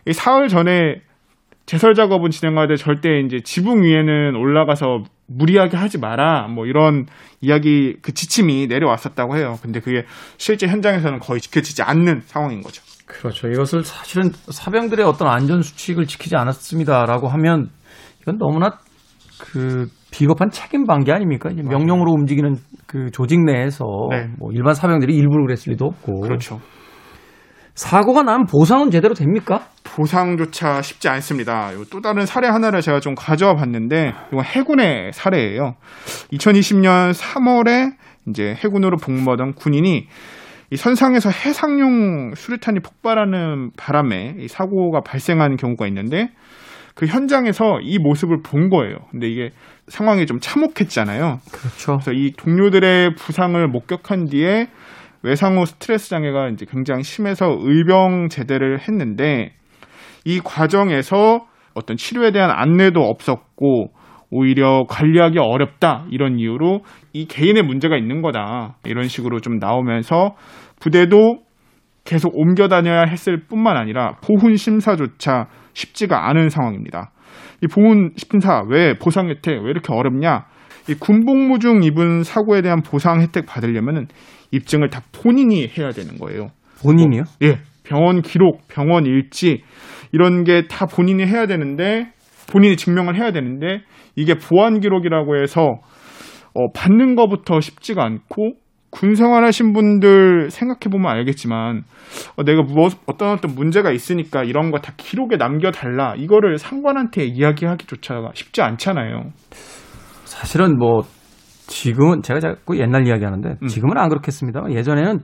이 0.06 0.12
사흘 0.12 0.48
전에 0.48 1.00
제설 1.66 1.94
작업은 1.94 2.30
진행하되 2.30 2.76
절대 2.76 3.20
이제 3.20 3.40
지붕 3.42 3.82
위에는 3.82 4.34
올라가서 4.36 5.04
무리하게 5.26 5.76
하지 5.76 5.98
마라 5.98 6.48
뭐 6.48 6.66
이런 6.66 7.06
이야기 7.40 7.96
그 8.02 8.12
지침이 8.12 8.66
내려왔었다고 8.66 9.36
해요. 9.36 9.56
근데 9.62 9.80
그게 9.80 10.04
실제 10.36 10.66
현장에서는 10.66 11.18
거의 11.20 11.40
지켜지지 11.40 11.82
않는 11.82 12.22
상황인 12.24 12.62
거죠. 12.62 12.82
그렇죠. 13.06 13.48
이것을 13.48 13.84
사실은 13.84 14.30
사병들의 14.32 15.04
어떤 15.04 15.28
안전 15.28 15.62
수칙을 15.62 16.06
지키지 16.06 16.36
않았습니다라고 16.36 17.28
하면 17.28 17.70
이건 18.22 18.38
너무나 18.38 18.78
그 19.40 19.86
비겁한 20.10 20.50
책임 20.50 20.86
방기 20.86 21.10
아닙니까? 21.10 21.50
이제 21.50 21.62
명령으로 21.62 22.12
움직이는 22.12 22.56
그 22.86 23.10
조직 23.12 23.42
내에서 23.44 23.84
네. 24.10 24.28
뭐 24.38 24.52
일반 24.52 24.74
사병들이 24.74 25.14
일부러 25.14 25.44
그랬을 25.46 25.72
리도 25.72 25.86
없고 25.86 26.20
그렇죠. 26.20 26.60
사고가 27.74 28.22
나면 28.22 28.46
보상은 28.46 28.90
제대로 28.90 29.14
됩니까? 29.14 29.66
보상조차 29.92 30.80
쉽지 30.80 31.08
않습니다. 31.08 31.74
요또 31.74 32.00
다른 32.00 32.24
사례 32.24 32.48
하나를 32.48 32.80
제가 32.80 33.00
좀 33.00 33.14
가져와 33.14 33.54
봤는데 33.54 34.14
이건 34.32 34.44
해군의 34.44 35.12
사례예요. 35.12 35.74
2020년 36.32 37.12
3월에 37.12 37.92
이제 38.28 38.54
해군으로 38.58 38.96
복무하던 38.96 39.52
군인이 39.54 40.06
이 40.70 40.76
선상에서 40.76 41.28
해상용 41.28 42.34
수류탄이 42.34 42.80
폭발하는 42.80 43.72
바람에 43.76 44.36
이 44.38 44.48
사고가 44.48 45.00
발생하는 45.02 45.58
경우가 45.58 45.86
있는데 45.88 46.30
그 46.94 47.04
현장에서 47.04 47.80
이 47.82 47.98
모습을 47.98 48.38
본 48.42 48.70
거예요. 48.70 48.96
근데 49.10 49.28
이게 49.28 49.50
상황이 49.88 50.24
좀 50.24 50.38
참혹했잖아요. 50.40 51.40
그렇죠. 51.50 51.98
그래서 51.98 52.12
이 52.12 52.32
동료들의 52.32 53.14
부상을 53.16 53.66
목격한 53.68 54.26
뒤에 54.26 54.68
외상후 55.22 55.66
스트레스 55.66 56.08
장애가 56.08 56.48
이제 56.48 56.64
굉장히 56.68 57.02
심해서 57.02 57.56
의병 57.60 58.28
제대를 58.30 58.80
했는데 58.80 59.52
이 60.24 60.40
과정에서 60.40 61.46
어떤 61.74 61.96
치료에 61.96 62.32
대한 62.32 62.50
안내도 62.50 63.00
없었고 63.00 63.92
오히려 64.30 64.84
관리하기 64.88 65.38
어렵다 65.38 66.06
이런 66.10 66.38
이유로 66.38 66.80
이 67.12 67.26
개인의 67.26 67.62
문제가 67.62 67.96
있는 67.96 68.22
거다 68.22 68.76
이런 68.84 69.08
식으로 69.08 69.40
좀 69.40 69.58
나오면서 69.58 70.34
부대도 70.80 71.40
계속 72.04 72.36
옮겨 72.36 72.68
다녀야 72.68 73.02
했을 73.02 73.42
뿐만 73.46 73.76
아니라 73.76 74.16
보훈 74.24 74.56
심사조차 74.56 75.48
쉽지가 75.74 76.28
않은 76.30 76.48
상황입니다. 76.48 77.12
이 77.62 77.66
보훈 77.66 78.10
심사 78.16 78.62
왜 78.68 78.98
보상 78.98 79.28
혜택 79.28 79.62
왜 79.62 79.70
이렇게 79.70 79.92
어렵냐? 79.92 80.46
이 80.88 80.94
군복무 80.94 81.60
중 81.60 81.84
입은 81.84 82.24
사고에 82.24 82.60
대한 82.60 82.82
보상 82.82 83.20
혜택 83.20 83.46
받으려면은 83.46 84.08
입증을 84.50 84.90
다 84.90 85.00
본인이 85.12 85.68
해야 85.78 85.90
되는 85.90 86.18
거예요. 86.18 86.48
본인이요? 86.82 87.22
예, 87.42 87.60
병원 87.84 88.22
기록, 88.22 88.66
병원 88.68 89.06
일지 89.06 89.62
이런 90.12 90.44
게 90.44 90.66
다 90.68 90.86
본인이 90.86 91.24
해야 91.26 91.46
되는데 91.46 92.12
본인이 92.50 92.76
증명을 92.76 93.16
해야 93.16 93.32
되는데 93.32 93.82
이게 94.14 94.34
보안 94.34 94.80
기록이라고 94.80 95.40
해서 95.40 95.80
어, 96.54 96.72
받는 96.74 97.14
것부터 97.16 97.60
쉽지가 97.60 98.04
않고 98.04 98.52
군 98.90 99.14
생활 99.14 99.42
하신 99.44 99.72
분들 99.72 100.50
생각해 100.50 100.90
보면 100.90 101.10
알겠지만 101.10 101.82
어, 102.36 102.44
내가 102.44 102.60
무엇 102.62 102.92
어떤 103.06 103.30
어떤 103.30 103.54
문제가 103.54 103.90
있으니까 103.90 104.42
이런 104.44 104.70
거 104.70 104.78
다 104.78 104.92
기록에 104.98 105.38
남겨 105.38 105.70
달라 105.70 106.14
이거를 106.16 106.58
상관한테 106.58 107.24
이야기하기조차 107.24 108.16
쉽지 108.34 108.60
않잖아요. 108.60 109.30
사실은 110.24 110.76
뭐 110.78 111.02
지금은 111.68 112.20
제가 112.22 112.40
자꾸 112.40 112.78
옛날 112.78 113.06
이야기하는데 113.06 113.56
음. 113.62 113.66
지금은 113.66 113.96
안 113.96 114.10
그렇겠습니다만 114.10 114.74
예전에는 114.74 115.20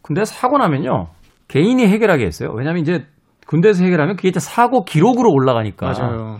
군대 0.00 0.24
사고 0.24 0.56
나면요 0.56 1.08
개인이 1.48 1.86
해결하게 1.86 2.24
했어요. 2.24 2.52
왜냐하면 2.56 2.80
이제 2.82 3.04
군대에서 3.48 3.82
해결하면 3.82 4.16
그게 4.16 4.28
이제 4.28 4.40
사고 4.40 4.84
기록으로 4.84 5.32
올라가니까 5.32 6.38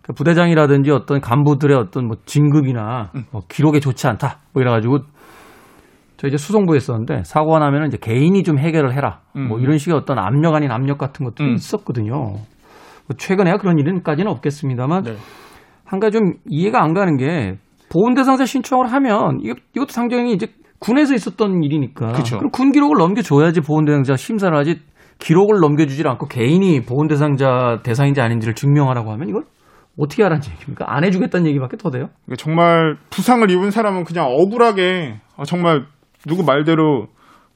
그 0.00 0.12
부대장이라든지 0.14 0.90
어떤 0.90 1.20
간부들의 1.20 1.76
어떤 1.76 2.06
뭐 2.06 2.16
진급이나 2.24 3.10
음. 3.14 3.24
뭐 3.30 3.42
기록에 3.48 3.78
좋지 3.78 4.06
않다 4.06 4.38
뭐 4.52 4.62
이래가지고 4.62 5.00
저 6.16 6.28
이제 6.28 6.38
수송부에 6.38 6.78
있었는데 6.78 7.24
사고가 7.24 7.58
나면은 7.58 7.88
이제 7.88 7.98
개인이 8.00 8.42
좀 8.42 8.58
해결을 8.58 8.94
해라 8.94 9.20
뭐 9.34 9.58
음. 9.58 9.62
이런 9.62 9.76
식의 9.76 9.94
어떤 9.94 10.18
압력 10.18 10.54
아닌 10.54 10.70
압력 10.70 10.96
같은 10.96 11.26
것들이 11.26 11.48
음. 11.48 11.54
있었거든요. 11.54 12.14
뭐 12.14 13.16
최근에야 13.18 13.58
그런 13.58 13.78
일은까지는 13.78 14.30
없겠습니다만 14.30 15.02
네. 15.02 15.16
한 15.84 16.00
가지 16.00 16.18
좀 16.18 16.32
이해가 16.46 16.82
안 16.82 16.94
가는 16.94 17.16
게 17.18 17.58
보훈 17.92 18.14
대상자 18.14 18.46
신청을 18.46 18.86
하면 18.92 19.40
이것도 19.42 19.88
상정이 19.90 20.32
이제 20.32 20.48
군에서 20.78 21.14
있었던 21.14 21.62
일이니까 21.62 22.12
그쵸. 22.12 22.38
그럼 22.38 22.50
군 22.50 22.72
기록을 22.72 22.96
넘겨줘야지 22.96 23.60
보훈 23.60 23.84
대상자 23.84 24.16
심사를 24.16 24.56
하지 24.56 24.80
기록을 25.18 25.60
넘겨주질 25.60 26.06
않고 26.08 26.26
개인이 26.28 26.82
보훈 26.82 27.08
대상자 27.08 27.80
대상인지 27.82 28.20
아닌지를 28.20 28.54
증명하라고 28.54 29.10
하면 29.12 29.28
이걸 29.28 29.42
어떻게 29.98 30.22
하라는 30.22 30.42
얘기입니까? 30.52 30.84
안 30.88 31.04
해주겠다는 31.04 31.46
얘기밖에 31.48 31.76
더 31.78 31.90
돼요? 31.90 32.08
정말 32.36 32.96
부상을 33.10 33.50
입은 33.50 33.70
사람은 33.70 34.04
그냥 34.04 34.26
억울하게 34.26 35.16
아, 35.36 35.44
정말 35.44 35.84
누구 36.26 36.44
말대로 36.44 37.06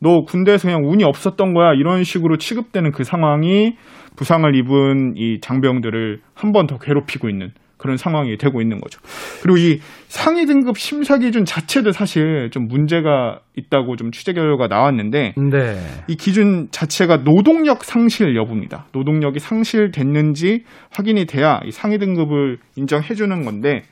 너 0.03 0.23
군대에서 0.27 0.69
그냥 0.69 0.83
운이 0.91 1.05
없었던 1.05 1.53
거야 1.53 1.75
이런 1.75 2.03
식으로 2.05 2.39
취급되는 2.39 2.93
그 2.93 3.05
상황이 3.05 3.77
부상을 4.17 4.55
입은 4.55 5.15
이 5.17 5.41
장병들을 5.41 6.21
한 6.35 6.53
번 6.53 6.67
더 6.67 6.79
괴롭히고 6.79 7.29
있는 7.29 7.51
그런 7.81 7.97
상황이 7.97 8.37
되고 8.37 8.61
있는 8.61 8.81
거죠. 8.81 9.01
그리고 9.43 9.59
이 9.59 9.81
상위 10.09 10.47
등급 10.47 10.79
심사 10.79 11.19
기준 11.19 11.45
자체도 11.45 11.93
사실 11.93 12.51
좀 12.51 12.69
문제가 12.69 13.41
있다고 13.57 13.97
좀 13.97 14.11
취재 14.11 14.33
결과가 14.33 14.69
나왔는데 14.69 15.35
네. 15.37 15.77
이 16.07 16.17
기준 16.17 16.69
자체가 16.71 17.25
노동력 17.25 17.85
상실 17.85 18.37
여부입니다. 18.37 18.87
노동력이 18.93 19.39
상실됐는지 19.39 20.65
확인이 20.93 21.25
돼야 21.27 21.61
이 21.65 21.71
상위 21.71 21.99
등급을 21.99 22.59
인정해 22.77 23.15
주는 23.15 23.45
건데 23.45 23.83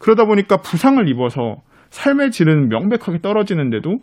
그러다 0.00 0.24
보니까 0.26 0.58
부상을 0.58 1.06
입어서 1.08 1.56
삶의 1.90 2.30
질은 2.30 2.68
명백하게 2.68 3.20
떨어지는데도 3.20 3.98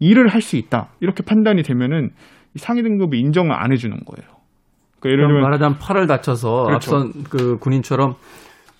일을 0.00 0.28
할 0.28 0.40
수 0.40 0.56
있다. 0.56 0.90
이렇게 1.00 1.22
판단이 1.24 1.62
되면은 1.62 2.10
이 2.54 2.58
상위 2.58 2.82
등급을 2.82 3.18
인정을 3.18 3.52
안 3.52 3.72
해주는 3.72 3.94
거예요. 3.96 4.38
그러니까 5.00 5.10
예를 5.10 5.26
들면 5.28 5.42
말하자면 5.42 5.78
팔을 5.78 6.06
다쳐서 6.06 6.64
그렇죠. 6.64 6.96
앞선 6.96 7.24
그 7.24 7.58
군인처럼 7.58 8.14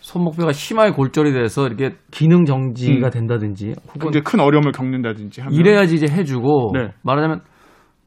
손목뼈가 0.08 0.52
심하게 0.52 0.92
골절이 0.92 1.32
돼서 1.32 1.66
이렇게 1.66 1.96
기능 2.10 2.46
정지가 2.46 3.08
음. 3.08 3.10
된다든지 3.10 3.74
혹은 3.88 4.00
굉장히 4.10 4.24
큰 4.24 4.40
어려움을 4.40 4.72
겪는다든지 4.72 5.42
하면 5.42 5.54
이래야지 5.54 5.96
이제 5.96 6.06
해주고 6.10 6.70
네. 6.74 6.92
말하자면 7.02 7.42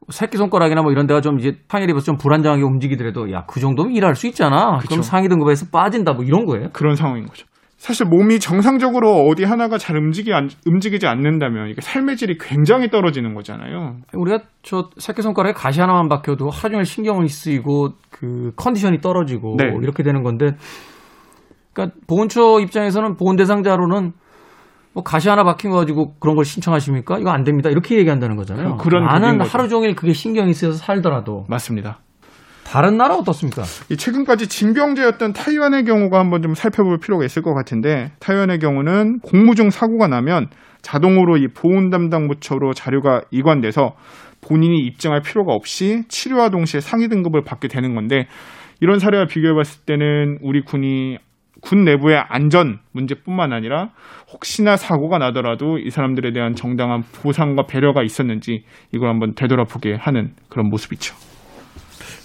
새끼 0.08 0.36
손가락이나 0.36 0.82
뭐 0.82 0.90
이런 0.90 1.06
데가 1.06 1.20
좀 1.20 1.38
이제 1.38 1.52
파열이 1.68 1.90
입어서 1.92 2.06
좀 2.06 2.16
불안정하게 2.16 2.62
움직이더라도 2.62 3.30
야 3.32 3.44
그 3.46 3.60
정도면 3.60 3.92
일할 3.94 4.16
수 4.16 4.26
있잖아. 4.26 4.78
그쵸. 4.78 4.88
그럼 4.88 5.02
상위 5.02 5.28
등급에서 5.28 5.66
빠진다 5.70 6.14
뭐 6.14 6.24
이런 6.24 6.44
거예요. 6.44 6.70
그런 6.72 6.96
상황인 6.96 7.24
거죠. 7.26 7.46
사실 7.76 8.06
몸이 8.06 8.38
정상적으로 8.40 9.26
어디 9.28 9.44
하나가 9.44 9.78
잘 9.78 9.96
움직이 9.96 10.32
안- 10.32 10.48
움직이지 10.66 11.06
않는다면 11.06 11.68
이게 11.68 11.80
삶의 11.80 12.16
질이 12.16 12.36
굉장히 12.38 12.90
떨어지는 12.90 13.34
거잖아요. 13.34 13.96
우리가 14.14 14.40
저 14.62 14.90
새끼 14.98 15.22
손가락에 15.22 15.52
가시 15.52 15.80
하나만 15.80 16.08
박혀도 16.08 16.50
하루 16.50 16.72
종일 16.72 16.84
신경이 16.84 17.28
쓰이고 17.28 17.90
그 18.10 18.52
컨디션이 18.56 19.00
떨어지고 19.00 19.56
네. 19.58 19.64
이렇게 19.82 20.02
되는 20.02 20.22
건데 20.22 20.56
그러니까 21.72 21.96
보건처 22.06 22.60
입장에서는 22.60 23.16
보건 23.16 23.36
대상자로는 23.36 24.12
뭐 24.94 25.02
가시 25.02 25.28
하나 25.30 25.42
박힌 25.42 25.70
거 25.70 25.78
가지고 25.78 26.14
그런 26.20 26.36
걸 26.36 26.44
신청하십니까? 26.44 27.18
이거 27.18 27.30
안 27.30 27.44
됩니다. 27.44 27.70
이렇게 27.70 27.96
얘기한다는 27.96 28.36
거잖아요. 28.36 28.76
그- 28.76 28.84
그런 28.84 29.04
나는. 29.06 29.40
하루 29.40 29.68
종일 29.68 29.94
그게 29.94 30.12
신경이 30.12 30.52
쓰여서 30.52 30.76
살더라도 30.78 31.46
맞습니다. 31.48 32.00
다른 32.64 32.96
나라 32.96 33.16
어떻습니까? 33.16 33.62
이 33.90 33.96
최근까지 33.96 34.48
징병제였던 34.48 35.32
타이완의 35.32 35.84
경우가 35.84 36.18
한번 36.18 36.42
좀 36.42 36.54
살펴볼 36.54 36.98
필요가 36.98 37.24
있을 37.24 37.42
것 37.42 37.54
같은데 37.54 38.12
타이완의 38.20 38.58
경우는 38.60 39.20
공무 39.20 39.54
중 39.54 39.68
사고가 39.70 40.08
나면 40.08 40.48
자동으로 40.80 41.36
이 41.36 41.48
보훈 41.48 41.90
담당 41.90 42.28
부처로 42.28 42.72
자료가 42.72 43.22
이관돼서 43.30 43.94
본인이 44.40 44.78
입증할 44.86 45.20
필요가 45.22 45.52
없이 45.54 46.02
치료와 46.08 46.48
동시에 46.50 46.80
상위 46.80 47.08
등급을 47.08 47.42
받게 47.44 47.68
되는 47.68 47.94
건데 47.94 48.26
이런 48.80 48.98
사례와 48.98 49.26
비교해 49.26 49.54
봤을 49.54 49.82
때는 49.84 50.38
우리 50.42 50.62
군이 50.62 51.18
군 51.62 51.84
내부의 51.84 52.22
안전 52.28 52.80
문제뿐만 52.92 53.52
아니라 53.52 53.90
혹시나 54.32 54.76
사고가 54.76 55.18
나더라도 55.18 55.78
이 55.78 55.90
사람들에 55.90 56.32
대한 56.32 56.54
정당한 56.54 57.02
보상과 57.22 57.66
배려가 57.66 58.02
있었는지 58.02 58.64
이걸 58.92 59.08
한번 59.08 59.34
되돌아보게 59.34 59.94
하는 59.94 60.32
그런 60.50 60.68
모습이죠. 60.68 61.14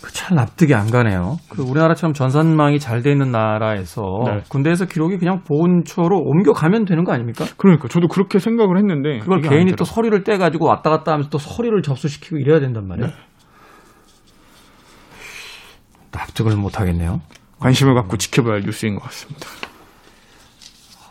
그잘 0.02 0.36
납득이 0.36 0.74
안 0.74 0.90
가네요. 0.90 1.38
그 1.50 1.62
우리나라처럼 1.62 2.14
전산망이 2.14 2.80
잘 2.80 3.02
돼 3.04 3.12
있는 3.12 3.32
나라에서 3.32 4.02
네. 4.26 4.42
군대에서 4.50 4.86
기록이 4.86 5.18
그냥 5.18 5.44
보온초로 5.44 6.18
옮겨가면 6.18 6.86
되는 6.86 7.04
거 7.04 7.12
아닙니까? 7.14 7.46
그러니까 7.58 7.88
저도 7.90 8.08
그렇게 8.08 8.40
생각을 8.40 8.78
했는데 8.78 9.20
그걸 9.20 9.42
개인이. 9.42 9.72
또 9.74 9.84
서류를 9.84 10.24
떼 10.24 10.38
가지고 10.38 10.66
왔다 10.68 10.90
갔다 10.90 11.12
하면서 11.12 11.30
또 11.30 11.38
서류를 11.38 11.82
접수시키고 11.84 12.38
이래야 12.38 12.60
된단 12.60 12.88
말이에요. 12.88 13.12
납득을 16.12 16.56
못 16.56 16.80
하겠네요. 16.80 17.22
관심을 17.60 17.94
갖고 17.96 18.18
지켜봐야 18.18 18.56
할 18.56 18.62
뉴스인 18.62 18.96
것 18.96 19.04
같습니다. 19.04 19.48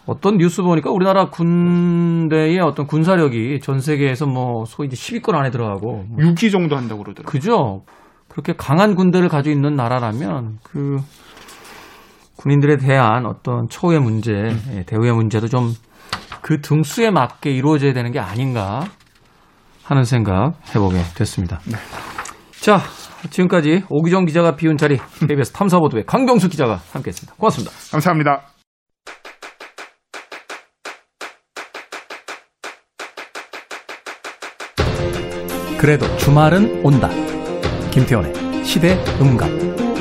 어떤 0.06 0.36
뉴스 0.38 0.62
보니까 0.62 0.90
우리나라 0.90 1.30
군대의 1.30 2.60
어떤 2.60 2.86
군사력이 2.86 3.60
전 3.60 3.80
세계에서 3.80 4.26
뭐 4.26 4.64
소위 4.64 4.86
이제 4.86 4.96
10위권 4.96 5.34
안에 5.34 5.50
들어가고 5.50 6.04
뭐 6.08 6.18
6위 6.18 6.52
정도 6.52 6.76
한다고 6.76 7.02
그러더라고요. 7.02 7.30
그죠? 7.30 7.82
그렇게 8.28 8.52
강한 8.56 8.94
군대를 8.94 9.28
가지고 9.28 9.54
있는 9.54 9.74
나라라면 9.74 10.58
그 10.62 10.98
군인들에 12.36 12.76
대한 12.76 13.26
어떤 13.26 13.68
처우의 13.68 14.00
문제, 14.00 14.32
예, 14.74 14.84
대우의 14.84 15.12
문제도 15.12 15.48
좀 15.48 15.74
그 16.46 16.60
등수에 16.60 17.10
맞게 17.10 17.50
이루어져야 17.50 17.92
되는 17.92 18.12
게 18.12 18.20
아닌가 18.20 18.84
하는 19.82 20.04
생각 20.04 20.54
해보게 20.68 21.02
됐습니다. 21.16 21.58
자, 22.60 22.80
지금까지 23.30 23.84
오기정 23.88 24.24
기자가 24.26 24.56
비운 24.56 24.76
자리 24.76 24.98
KBS 25.28 25.52
탐사보도의 25.52 26.04
강병수 26.06 26.48
기자가 26.48 26.80
함께했습니다. 26.92 27.34
고맙습니다. 27.36 27.72
감사합니다. 27.90 28.42
그래도 35.78 36.06
주말은 36.16 36.84
온다. 36.84 37.08
김태원의 37.92 38.64
시대 38.64 38.96
음감. 39.20 39.95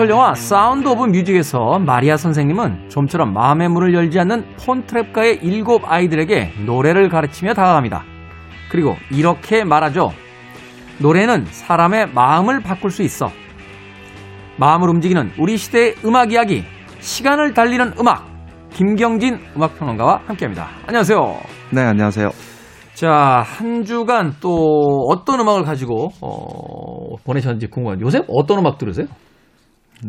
뮤지컬 0.00 0.08
영화 0.08 0.34
Sound 0.34 0.88
of 0.88 1.04
Music에서 1.06 1.78
마리아 1.78 2.16
선생님은 2.16 2.88
좀처럼 2.88 3.34
마음의 3.34 3.68
문을 3.68 3.92
열지 3.92 4.18
않는 4.20 4.56
폰트랩가의 4.56 5.42
일곱 5.42 5.82
아이들에게 5.84 6.52
노래를 6.64 7.10
가르치며 7.10 7.52
다가갑니다. 7.52 8.04
그리고 8.70 8.96
이렇게 9.10 9.62
말하죠. 9.62 10.12
노래는 11.00 11.44
사람의 11.44 12.12
마음을 12.14 12.60
바꿀 12.62 12.90
수 12.90 13.02
있어. 13.02 13.30
마음을 14.56 14.88
움직이는 14.88 15.32
우리 15.38 15.58
시대의 15.58 15.96
음악 16.06 16.32
이야기, 16.32 16.64
시간을 17.00 17.52
달리는 17.52 17.92
음악, 18.00 18.26
김경진 18.70 19.38
음악평론가와 19.54 20.22
함께 20.26 20.46
합니다. 20.46 20.68
안녕하세요. 20.86 21.36
네, 21.72 21.82
안녕하세요. 21.82 22.30
자, 22.94 23.44
한 23.44 23.84
주간 23.84 24.34
또 24.40 25.06
어떤 25.10 25.40
음악을 25.40 25.64
가지고 25.64 26.10
어, 26.22 27.16
보내셨는지 27.24 27.66
궁금한데 27.66 28.02
요새 28.04 28.22
어떤 28.28 28.60
음악 28.60 28.78
들으세요? 28.78 29.06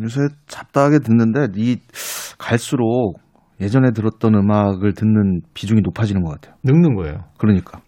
요새 0.00 0.20
잡다하게 0.46 1.00
듣는데 1.00 1.48
이 1.56 1.78
갈수록 2.38 3.14
예전에 3.60 3.90
들었던 3.92 4.34
음악을 4.34 4.94
듣는 4.94 5.40
비중이 5.54 5.82
높아지는 5.82 6.22
것 6.22 6.40
같아요. 6.40 6.56
늙는 6.64 6.94
거예요. 6.96 7.24
그러니까 7.38 7.80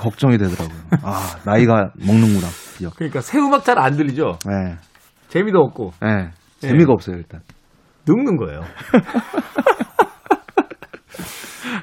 걱정이 0.00 0.38
되더라고요. 0.38 0.78
아 1.02 1.36
나이가 1.44 1.90
먹는구나. 2.04 2.46
드디어. 2.48 2.90
그러니까 2.96 3.20
새 3.20 3.38
음악 3.38 3.64
잘 3.64 3.78
안 3.78 3.96
들리죠? 3.96 4.38
네, 4.46 4.76
재미도 5.28 5.58
없고 5.60 5.92
네. 6.00 6.30
재미가 6.58 6.92
없어요 6.92 7.16
일단. 7.16 7.40
늙는 8.08 8.36
거예요. 8.36 8.60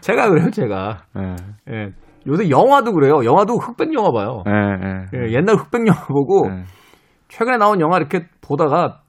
제가 0.01 0.29
그래요, 0.29 0.49
제가. 0.51 1.03
네, 1.15 1.35
예. 1.71 1.89
요새 2.27 2.49
영화도 2.49 2.93
그래요. 2.93 3.23
영화도 3.23 3.57
흑백 3.57 3.93
영화 3.93 4.11
봐요. 4.11 4.43
네, 4.45 4.51
네. 4.51 5.05
예, 5.27 5.33
옛날 5.33 5.55
흑백 5.55 5.85
영화 5.87 6.05
보고 6.07 6.49
네. 6.49 6.63
최근에 7.29 7.57
나온 7.57 7.79
영화 7.81 7.97
이렇게 7.97 8.25
보다가 8.41 9.01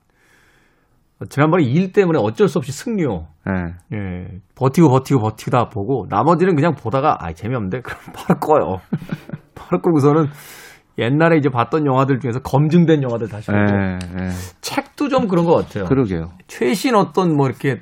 지난번에 1.29 1.65
일 1.65 1.93
때문에 1.93 2.19
어쩔 2.21 2.49
수 2.49 2.59
없이 2.59 2.73
승리요. 2.73 3.27
네. 3.47 3.53
예, 3.93 4.27
버티고 4.57 4.89
버티고 4.91 5.21
버티다 5.21 5.69
보고 5.69 6.07
나머지는 6.09 6.57
그냥 6.57 6.75
보다가 6.75 7.19
아 7.21 7.33
재미없는데 7.33 7.81
그럼 7.81 7.99
바로 8.15 8.41
꺼요. 8.41 8.81
바로 9.55 9.81
끄고서는 9.81 10.27
옛날에 10.99 11.39
이제 11.39 11.49
봤던 11.49 11.87
영화들 11.87 12.21
중에서 12.21 12.41
검증된 12.41 13.03
영화들 13.03 13.29
다시 13.29 13.51
보고 13.51 13.63
네, 13.63 13.99
네. 14.15 14.29
책도 14.61 15.09
좀 15.09 15.27
그런 15.29 15.45
것 15.45 15.55
같아요. 15.55 15.85
그러게요. 15.87 16.33
최신 16.47 16.95
어떤 16.95 17.37
뭐 17.37 17.47
이렇게 17.49 17.81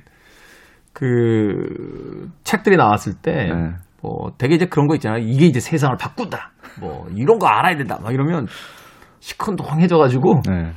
그 0.92 2.28
책들이 2.44 2.76
나왔을 2.76 3.14
때 3.14 3.32
네. 3.32 3.72
뭐 4.02 4.32
되게 4.38 4.54
이제 4.54 4.66
그런 4.66 4.86
거 4.86 4.94
있잖아요. 4.94 5.22
이게 5.22 5.46
이제 5.46 5.60
세상을 5.60 5.96
바꾼다. 5.96 6.52
뭐 6.80 7.06
이런 7.14 7.38
거 7.38 7.46
알아야 7.46 7.76
된다. 7.76 7.98
막 8.02 8.12
이러면 8.12 8.46
시큰둥해져가지고 9.20 10.42
네. 10.48 10.72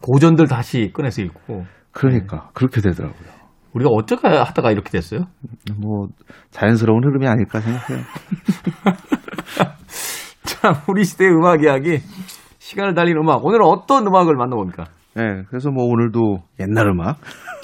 고전들 0.00 0.46
다시 0.46 0.90
꺼내서 0.92 1.22
읽고 1.22 1.64
그러니까 1.90 2.50
그렇게 2.54 2.80
되더라고요. 2.80 3.42
우리가 3.74 3.90
어떻게 3.90 4.28
하다가 4.28 4.70
이렇게 4.70 4.90
됐어요? 4.90 5.26
뭐 5.78 6.08
자연스러운 6.50 7.04
흐름이 7.04 7.26
아닐까 7.26 7.60
생각해요. 7.60 8.04
참 10.44 10.74
우리 10.88 11.04
시대의 11.04 11.32
음악 11.32 11.62
이야기 11.62 11.98
시간을 12.58 12.94
달린 12.94 13.16
음악 13.16 13.44
오늘은 13.44 13.64
어떤 13.64 14.06
음악을 14.06 14.36
만나봅니까? 14.36 14.84
네, 15.14 15.42
그래서 15.48 15.70
뭐 15.70 15.84
오늘도 15.84 16.42
옛날 16.60 16.88
음악. 16.88 17.18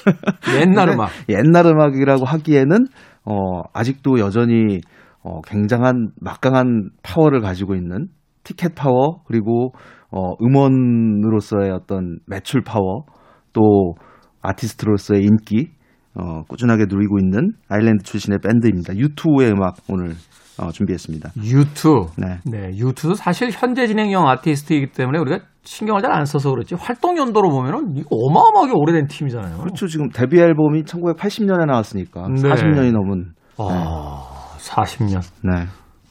옛날 0.59 0.89
음악. 0.89 1.09
옛날 1.29 1.65
음악이라고 1.65 2.25
하기에는 2.25 2.87
어 3.25 3.61
아직도 3.73 4.19
여전히 4.19 4.81
어 5.23 5.41
굉장한 5.41 6.11
막강한 6.19 6.89
파워를 7.03 7.41
가지고 7.41 7.75
있는 7.75 8.07
티켓 8.43 8.75
파워 8.75 9.21
그리고 9.25 9.73
어 10.11 10.33
음원으로서의 10.41 11.71
어떤 11.71 12.19
매출 12.25 12.61
파워 12.61 13.05
또 13.53 13.95
아티스트로서의 14.41 15.21
인기 15.23 15.69
어 16.15 16.43
꾸준하게 16.47 16.85
누리고 16.89 17.19
있는 17.19 17.53
아일랜드 17.67 18.03
출신의 18.03 18.39
밴드입니다. 18.43 18.93
U2의 18.93 19.51
음악 19.51 19.75
오늘 19.89 20.15
어 20.57 20.71
준비했습니다. 20.71 21.29
U2. 21.37 22.09
네. 22.17 22.39
네, 22.45 22.69
U2도 22.77 23.15
사실 23.15 23.49
현재 23.51 23.87
진행형 23.87 24.27
아티스트이기 24.27 24.91
때문에 24.91 25.19
우리가 25.19 25.39
신경을 25.63 26.01
잘 26.01 26.11
안 26.11 26.25
써서 26.25 26.49
그렇지 26.49 26.75
활동 26.75 27.17
연도로 27.17 27.49
보면은 27.49 28.03
어마어마하게 28.09 28.73
오래된 28.75 29.07
팀이잖아요. 29.07 29.57
그렇죠. 29.59 29.87
지금 29.87 30.09
데뷔 30.09 30.39
앨범이 30.39 30.83
1980년에 30.83 31.65
나왔으니까 31.65 32.27
네. 32.29 32.41
40년이 32.41 32.91
넘은 32.91 33.33
아, 33.57 34.55
40년. 34.57 35.21
네. 35.43 35.65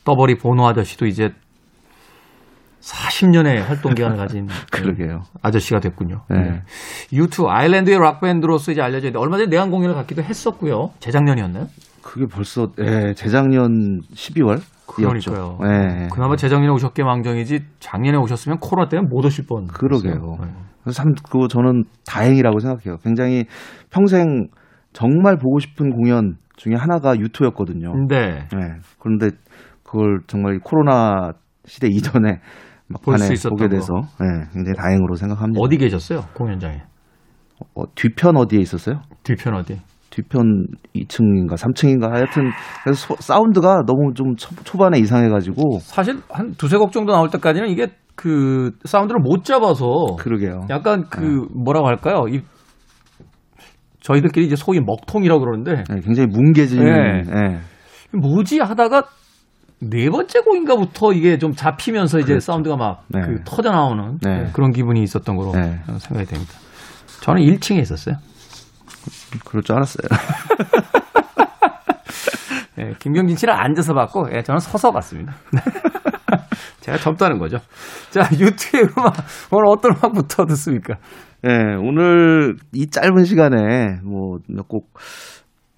떠버리 0.04 0.36
보노 0.38 0.66
아저씨도 0.68 1.06
이제 1.06 1.30
40년의 2.80 3.62
활동 3.64 3.94
기간을 3.94 4.16
가진 4.18 4.46
그러게요. 4.70 5.22
아저씨가 5.42 5.80
됐군요. 5.80 6.22
네. 6.30 6.62
U2 7.12 7.46
아일랜드의 7.48 7.98
락 7.98 8.20
밴드로서 8.20 8.72
이제 8.72 8.80
알려져 8.80 9.08
있는데 9.08 9.18
얼마 9.18 9.36
전에 9.36 9.48
내한 9.48 9.70
공연을 9.70 9.94
갖기도 9.94 10.22
했었고요. 10.22 10.90
재작년이었나요? 11.00 11.66
그게 12.02 12.26
벌써 12.26 12.68
예, 12.80 13.12
재작년 13.14 14.00
12월 14.14 14.60
그러니까요. 14.86 15.58
예. 15.64 16.08
그나마 16.10 16.36
재작년에 16.36 16.72
오셨게 16.72 17.04
망정이지 17.04 17.60
작년에 17.80 18.16
오셨으면 18.16 18.58
코로나 18.58 18.88
때문에 18.88 19.08
못 19.10 19.24
오실 19.24 19.44
뻔. 19.46 19.66
그러게요. 19.66 20.12
했어요. 20.12 20.36
그래서 20.82 20.96
참 21.02 21.12
그거 21.30 21.48
저는 21.48 21.84
다행이라고 22.06 22.60
생각해요. 22.60 22.96
굉장히 23.02 23.44
평생 23.90 24.48
정말 24.94 25.36
보고 25.36 25.58
싶은 25.58 25.90
공연 25.90 26.36
중에 26.56 26.74
하나가 26.74 27.14
유토였거든요. 27.18 27.92
네. 28.08 28.48
네. 28.50 28.74
그런데 28.98 29.30
그걸 29.84 30.20
정말 30.26 30.58
코로나 30.60 31.32
시대 31.66 31.88
이전에 31.88 32.40
볼수 33.02 33.20
막판에 33.22 33.32
있었던 33.34 33.50
보게 33.50 33.64
거. 33.64 33.74
돼서 33.74 33.92
네, 34.20 34.26
굉장히 34.52 34.74
다행으로 34.76 35.14
생각합니다. 35.16 35.60
어디 35.62 35.76
계셨어요? 35.76 36.20
공연장에. 36.34 36.82
어, 37.74 37.82
뒤편 37.94 38.36
어디에 38.36 38.60
있었어요? 38.60 39.00
뒤편 39.24 39.54
어디? 39.54 39.78
뒤편 40.10 40.66
2층인가 40.96 41.54
3층인가 41.54 42.10
하여튼 42.10 42.50
그래서 42.82 43.14
소- 43.14 43.16
사운드가 43.20 43.82
너무 43.86 44.14
좀 44.14 44.34
초, 44.36 44.54
초반에 44.64 44.98
이상해가지고 44.98 45.78
사실 45.80 46.20
한 46.30 46.52
두세 46.54 46.76
곡 46.78 46.92
정도 46.92 47.12
나올 47.12 47.28
때까지는 47.28 47.68
이게 47.68 47.88
그 48.16 48.72
사운드를 48.84 49.20
못 49.20 49.44
잡아서 49.44 49.84
그러게요. 50.18 50.62
약간 50.70 51.04
그 51.10 51.20
네. 51.20 51.46
뭐라고 51.62 51.86
할까요? 51.88 52.24
이 52.28 52.40
저희들끼리 54.00 54.46
이제 54.46 54.56
소위 54.56 54.80
먹통이라고 54.80 55.40
그러는데 55.40 55.84
네, 55.88 56.00
굉장히 56.00 56.28
뭉개지는 56.28 56.84
네. 56.84 57.22
네. 57.22 57.58
뭐지 58.18 58.60
하다가 58.60 59.02
네 59.80 60.10
번째 60.10 60.40
곡인가부터 60.40 61.12
이게 61.12 61.38
좀 61.38 61.52
잡히면서 61.54 62.18
이제 62.18 62.28
그렇죠. 62.28 62.40
사운드가 62.46 62.76
막 62.76 63.04
네. 63.08 63.20
그 63.20 63.42
터져 63.44 63.70
나오는 63.70 64.18
네. 64.22 64.50
그런 64.52 64.72
기분이 64.72 65.02
있었던 65.02 65.36
거로 65.36 65.52
네. 65.52 65.78
생각이 65.98 66.26
됩니다. 66.26 66.52
저는 67.20 67.42
1층에 67.42 67.80
있었어요. 67.80 68.16
그럴 69.44 69.62
줄 69.62 69.76
알았어요. 69.76 70.08
예, 72.78 72.94
김경진 72.98 73.36
씨는 73.36 73.54
앉아서 73.54 73.94
봤고, 73.94 74.28
예, 74.34 74.42
저는 74.42 74.58
서서 74.60 74.90
봤습니다. 74.92 75.34
제가 76.80 76.98
젊다는 76.98 77.38
거죠. 77.38 77.58
자, 78.10 78.28
U2의 78.32 78.84
음악, 78.96 79.14
오늘 79.50 79.66
어떤 79.68 79.92
음악부터 79.92 80.46
듣습니까? 80.46 80.94
예, 81.46 81.50
오늘 81.78 82.56
이 82.72 82.88
짧은 82.88 83.24
시간에 83.24 84.00
뭐 84.04 84.38
몇 84.48 84.66
곡 84.68 84.92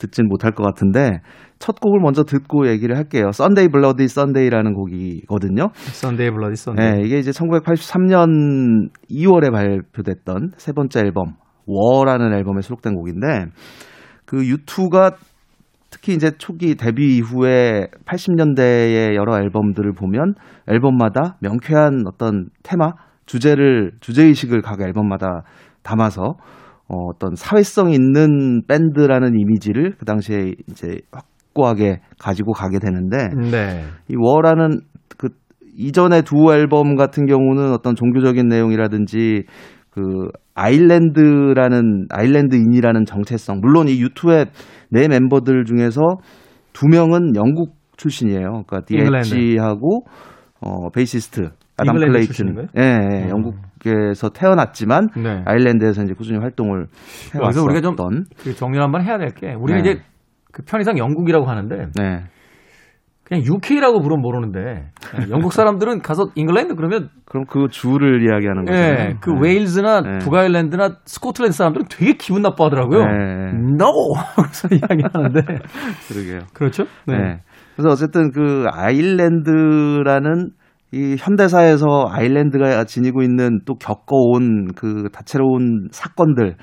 듣진 0.00 0.28
못할 0.28 0.52
것 0.52 0.64
같은데 0.64 1.20
첫 1.58 1.78
곡을 1.78 2.00
먼저 2.00 2.24
듣고 2.24 2.68
얘기를 2.68 2.96
할게요. 2.96 3.30
Sunday 3.32 3.68
Bloody 3.68 4.08
Sunday라는 4.08 4.74
곡이거든요. 4.74 5.68
Sunday 5.74 6.30
Bloody 6.30 6.56
Sunday. 6.56 6.86
예, 6.86 7.02
이게 7.04 7.18
이제 7.18 7.30
1983년 7.30 8.88
2월에 9.10 9.52
발표됐던 9.52 10.52
세 10.56 10.72
번째 10.72 11.00
앨범 11.00 11.34
War라는 11.66 12.32
앨범에 12.32 12.62
수록된 12.62 12.94
곡인데 12.94 13.46
그 14.24 14.38
U2가 14.38 15.14
특히 15.90 16.14
이제 16.14 16.30
초기 16.38 16.76
데뷔 16.76 17.16
이후에 17.16 17.88
80년대의 18.06 19.14
여러 19.16 19.36
앨범들을 19.38 19.92
보면 19.92 20.34
앨범마다 20.68 21.36
명쾌한 21.40 22.04
어떤 22.06 22.46
테마, 22.62 22.92
주제를 23.26 23.92
주제 24.00 24.24
의식을 24.24 24.62
각 24.62 24.80
앨범마다 24.80 25.42
담아서 25.82 26.36
어, 26.90 27.04
어떤 27.08 27.36
사회성 27.36 27.92
있는 27.92 28.62
밴드라는 28.66 29.38
이미지를 29.38 29.94
그 29.96 30.04
당시에 30.04 30.54
이제 30.68 30.98
확고하게 31.12 32.00
가지고 32.18 32.52
가게 32.52 32.80
되는데 32.80 33.28
네. 33.50 33.84
이 34.08 34.16
워라는 34.18 34.80
그 35.16 35.28
이전의 35.76 36.22
두 36.22 36.52
앨범 36.52 36.96
같은 36.96 37.26
경우는 37.26 37.72
어떤 37.72 37.94
종교적인 37.94 38.48
내용이라든지 38.48 39.44
그 39.90 40.28
아일랜드라는 40.54 42.06
아일랜드인이라는 42.10 43.04
정체성 43.04 43.60
물론 43.60 43.86
이 43.86 44.00
U2의 44.02 44.46
네 44.90 45.06
멤버들 45.06 45.64
중에서 45.66 46.00
두 46.72 46.88
명은 46.88 47.36
영국 47.36 47.74
출신이에요. 47.96 48.64
그러니까. 48.66 48.80
The 48.80 49.15
Edge하고 49.15 50.06
어 50.60 50.90
베이시스트 50.90 51.50
아담 51.76 51.96
클레이튼. 51.96 52.68
예, 52.76 52.82
예, 52.82 53.24
음. 53.24 53.30
영국 53.30 53.54
에서 53.86 54.28
태어났지만 54.28 55.08
네. 55.16 55.42
아일랜드에서 55.46 56.02
이제 56.02 56.12
꾸준히 56.12 56.38
활동을 56.38 56.86
여기서 57.34 57.62
우리가 57.62 57.80
좀. 57.80 57.96
그 58.42 58.54
정리를 58.54 58.82
한번 58.82 59.02
해야 59.02 59.18
될 59.18 59.30
게, 59.30 59.54
우리는 59.54 59.82
네. 59.82 59.90
이제 59.90 60.02
그 60.52 60.62
편의상 60.62 60.98
영국이라고 60.98 61.46
하는데, 61.46 61.86
네. 61.94 62.24
그냥 63.24 63.44
UK라고 63.44 64.00
부르면 64.00 64.20
모르는데, 64.20 64.90
예, 65.14 65.30
영국 65.30 65.52
사람들은 65.52 66.02
가서 66.02 66.30
잉글랜드 66.34 66.74
그러면, 66.74 67.10
그럼 67.24 67.44
그 67.48 67.68
주를 67.70 68.22
이야기하는 68.22 68.64
거죠. 68.64 68.76
예, 68.76 69.14
그 69.20 69.32
웨일즈나 69.32 70.00
네. 70.00 70.18
북아일랜드나 70.18 70.96
스코틀랜드 71.04 71.56
사람들은 71.56 71.86
되게 71.88 72.14
기분 72.14 72.42
나빠하더라고요. 72.42 73.04
네. 73.04 73.52
No! 73.54 73.92
그래서 74.34 74.68
이야기하는데. 74.72 75.40
그러게요. 76.08 76.40
그렇죠? 76.52 76.84
네. 77.06 77.40
그래서 77.76 77.90
어쨌든 77.90 78.32
그 78.32 78.64
아일랜드라는 78.72 80.50
이 80.92 81.16
현대사에서 81.18 82.08
아일랜드가 82.10 82.84
지니고 82.84 83.22
있는 83.22 83.60
또 83.64 83.74
겪어온 83.74 84.72
그 84.74 85.08
다채로운 85.12 85.88
사건들이 85.92 86.54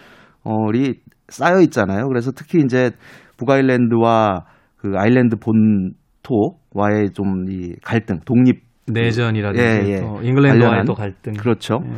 쌓여 1.29 1.61
있잖아요. 1.61 2.07
그래서 2.07 2.31
특히 2.31 2.61
이제 2.63 2.91
북아일랜드와 3.37 4.45
그 4.77 4.93
아일랜드 4.95 5.35
본토와의 5.37 7.11
좀 7.13 7.45
이 7.49 7.75
갈등, 7.83 8.19
독립 8.25 8.61
내전이라든지, 8.91 9.63
예, 9.63 9.93
예. 9.93 9.99
또 9.99 10.21
잉글랜드와의 10.21 10.85
또 10.85 10.93
갈등. 10.93 11.33
그렇죠. 11.33 11.79
예. 11.85 11.91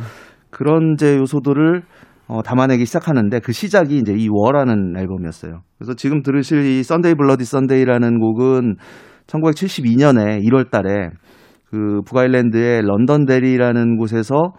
그런 0.50 0.94
이제 0.94 1.16
요소들을 1.16 1.82
어, 2.26 2.42
담아내기 2.42 2.84
시작하는데 2.84 3.40
그 3.40 3.52
시작이 3.52 3.96
이제 3.98 4.12
이 4.12 4.28
War라는 4.30 4.96
앨범이었어요. 4.96 5.62
그래서 5.78 5.94
지금 5.94 6.22
들으실 6.22 6.64
이 6.64 6.82
Sunday 6.82 7.14
Bloody 7.14 7.44
Sunday라는 7.44 8.20
곡은 8.20 8.76
1972년에 9.26 10.44
1월 10.44 10.70
달에 10.70 11.10
그 11.70 12.00
북아일랜드의 12.06 12.82
런던 12.82 13.24
데리라는 13.26 13.96
곳에서 13.96 14.52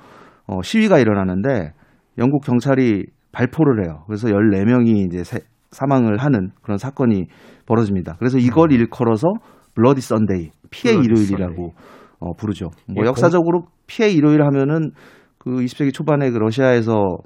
어, 0.47 0.62
시위가 0.62 1.00
일어나는데 1.00 1.74
영국 2.17 2.43
경찰이 2.43 3.06
발포를 3.32 3.86
해요. 3.86 4.04
그래서 4.08 4.28
14명이 4.28 5.06
이제 5.08 5.24
세- 5.24 5.45
사망을 5.71 6.17
하는 6.17 6.50
그런 6.62 6.78
사건이 6.78 7.26
벌어집니다. 7.65 8.15
그래서 8.19 8.38
이걸 8.38 8.71
일컬어서 8.71 9.28
Bloody 9.75 10.01
Sunday, 10.01 10.49
피의 10.69 10.93
Bloody 10.95 11.07
일요일이라고 11.10 11.74
어, 12.19 12.34
부르죠. 12.34 12.71
뭐 12.93 13.04
예, 13.04 13.08
역사적으로 13.08 13.65
피의 13.88 14.10
일요일 14.10 14.43
하면은 14.43 14.91
그 15.38 15.50
20세기 15.52 15.93
초반에 15.93 16.30
그 16.32 16.38
러시아에서 16.38 17.17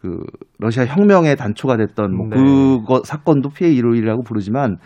그 0.00 0.18
러시아 0.58 0.84
혁명의 0.84 1.36
단초가 1.36 1.76
됐던 1.76 2.14
뭐 2.16 2.26
네. 2.28 2.36
그거 2.36 3.00
사건도 3.04 3.50
피의 3.50 3.70
일요일이라고 3.72 4.22
부르지만 4.24 4.76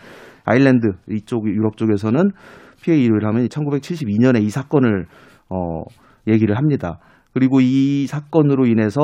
아일랜드 0.45 0.87
이쪽 1.09 1.47
유럽 1.47 1.77
쪽에서는 1.77 2.31
피의 2.81 2.97
일요일 2.97 3.25
하면 3.25 3.47
1972년에 3.47 4.41
이 4.43 4.49
사건을 4.49 5.05
어 5.49 5.83
얘기를 6.27 6.57
합니다. 6.57 6.99
그리고 7.33 7.59
이 7.61 8.07
사건으로 8.07 8.65
인해서 8.65 9.01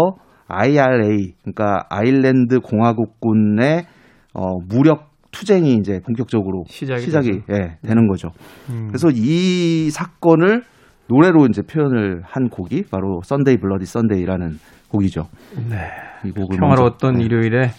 IRA 0.47 1.33
그러니까 1.43 1.85
아일랜드 1.89 2.59
공화국군의 2.59 3.85
어 4.33 4.59
무력 4.69 5.07
투쟁이 5.31 5.75
이제 5.75 5.99
본격적으로 6.05 6.63
시작이 6.67 7.01
시작이 7.01 7.31
되죠. 7.31 7.43
예, 7.51 7.77
되는 7.85 8.07
거죠. 8.07 8.29
음. 8.69 8.87
그래서 8.87 9.09
이 9.13 9.89
사건을 9.91 10.63
노래로 11.09 11.45
이제 11.47 11.61
표현을 11.61 12.21
한 12.23 12.49
곡이 12.49 12.83
바로 12.91 13.21
Sunday 13.23 13.57
Bloody 13.57 13.85
Sunday라는 13.85 14.51
곡이죠. 14.89 15.27
네. 15.69 15.77
이 16.25 16.31
곡을 16.31 16.57
평화로웠던 16.57 17.13
먼저- 17.13 17.19
네. 17.19 17.25
일요일에 17.25 17.69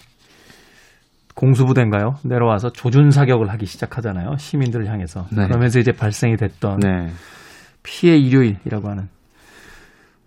공수부대인가요? 1.39 2.15
내려와서 2.25 2.69
조준 2.71 3.11
사격을 3.11 3.49
하기 3.51 3.65
시작하잖아요. 3.65 4.35
시민들을 4.37 4.87
향해서. 4.87 5.25
네. 5.31 5.47
그러면서 5.47 5.79
이제 5.79 5.93
발생이 5.93 6.35
됐던 6.35 6.79
네. 6.79 7.07
피의 7.81 8.17
일요일이라고 8.17 8.89
하는 8.89 9.07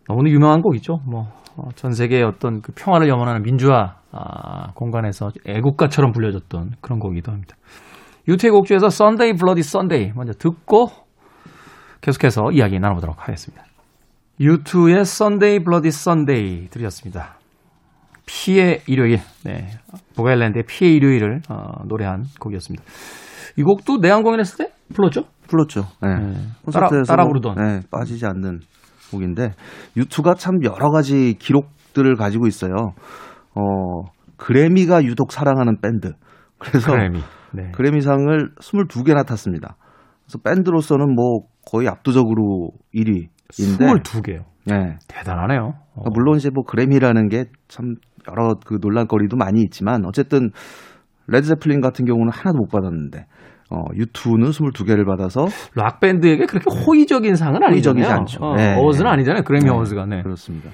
너무나 0.08 0.30
유명한 0.30 0.62
곡이죠. 0.62 1.00
뭐, 1.06 1.28
어, 1.56 1.68
전 1.74 1.92
세계의 1.92 2.22
어떤 2.22 2.62
그 2.62 2.72
평화를 2.74 3.08
염원하는 3.08 3.42
민주화 3.42 3.96
아, 4.10 4.72
공간에서 4.74 5.30
애국가처럼 5.46 6.12
불려졌던 6.12 6.72
그런 6.80 6.98
곡이기도 6.98 7.30
합니다. 7.30 7.56
유태의 8.26 8.50
곡 8.52 8.66
중에서 8.66 8.86
Sunday 8.86 9.36
Bloody 9.36 9.60
Sunday 9.60 10.12
먼저 10.14 10.32
듣고 10.32 10.88
계속해서 12.00 12.52
이야기 12.52 12.78
나눠보도록 12.78 13.20
하겠습니다. 13.20 13.64
U2의 14.40 15.00
Sunday 15.00 15.62
Bloody 15.62 15.88
Sunday 15.88 16.68
들으셨습니다. 16.68 17.41
피해 18.26 18.80
일요일, 18.86 19.18
네, 19.44 19.68
보가일랜드의 20.16 20.64
피해 20.66 20.92
일요일을 20.92 21.40
어, 21.48 21.84
노래한 21.86 22.24
곡이었습니다. 22.40 22.84
이 23.56 23.62
곡도 23.62 23.98
내한 23.98 24.22
공연 24.22 24.40
했을 24.40 24.64
때 24.64 24.72
불렀죠? 24.94 25.24
불렀죠. 25.48 25.82
네. 26.00 26.08
네. 26.08 26.32
따라, 26.72 26.86
콘서트에서 26.88 27.04
따라 27.04 27.26
부르던. 27.26 27.54
네, 27.56 27.80
빠지지 27.90 28.24
않는 28.26 28.60
곡인데 29.10 29.50
U2가 29.96 30.34
참 30.34 30.62
여러 30.64 30.90
가지 30.90 31.34
기록들을 31.38 32.16
가지고 32.16 32.46
있어요. 32.46 32.94
어, 33.54 34.10
그래미가 34.36 35.04
유독 35.04 35.32
사랑하는 35.32 35.80
밴드. 35.82 36.12
그래서 36.58 36.92
그래미. 36.92 37.20
네. 37.52 37.70
그래미상을 37.74 38.54
22개나 38.58 39.26
탔습니다. 39.26 39.76
그래서 40.24 40.38
밴드로서는 40.38 41.14
뭐 41.14 41.40
거의 41.70 41.88
압도적으로 41.88 42.70
1위인데 42.94 43.28
22개요. 44.02 44.44
네. 44.64 44.96
대단하네요. 45.08 45.74
어. 45.94 46.02
물론 46.14 46.36
이제 46.36 46.48
뭐 46.54 46.64
그래미라는 46.64 47.28
게 47.28 47.44
참 47.72 47.94
여러 48.28 48.54
그 48.64 48.78
논란거리도 48.80 49.36
많이 49.36 49.62
있지만 49.62 50.04
어쨌든 50.04 50.50
레드제플린 51.28 51.80
같은 51.80 52.04
경우는 52.04 52.32
하나도 52.32 52.58
못 52.58 52.68
받았는데 52.68 53.26
어, 53.70 53.84
U2는 53.94 54.50
22개를 54.50 55.06
받아서 55.06 55.46
락 55.74 56.00
밴드에게 56.00 56.44
그렇게 56.44 56.66
호의적인 56.70 57.36
상은 57.36 57.62
아니잖아요. 57.62 58.06
않죠. 58.06 58.44
어, 58.44 58.54
네. 58.54 58.74
어워즈는 58.76 59.10
아니잖아요. 59.10 59.44
그래미 59.44 59.64
네. 59.64 59.70
어워즈가. 59.70 60.04
네. 60.04 60.22
그렇습니다. 60.22 60.70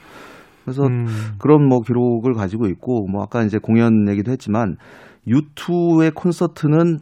그래서 0.64 0.84
음, 0.86 1.06
그런 1.38 1.66
뭐 1.66 1.80
기록을 1.80 2.34
가지고 2.34 2.66
있고 2.66 3.06
뭐 3.06 3.22
아까 3.22 3.42
이제 3.42 3.58
공연 3.58 4.08
얘기도 4.08 4.32
했지만 4.32 4.76
U2의 5.26 6.14
콘서트는 6.14 6.98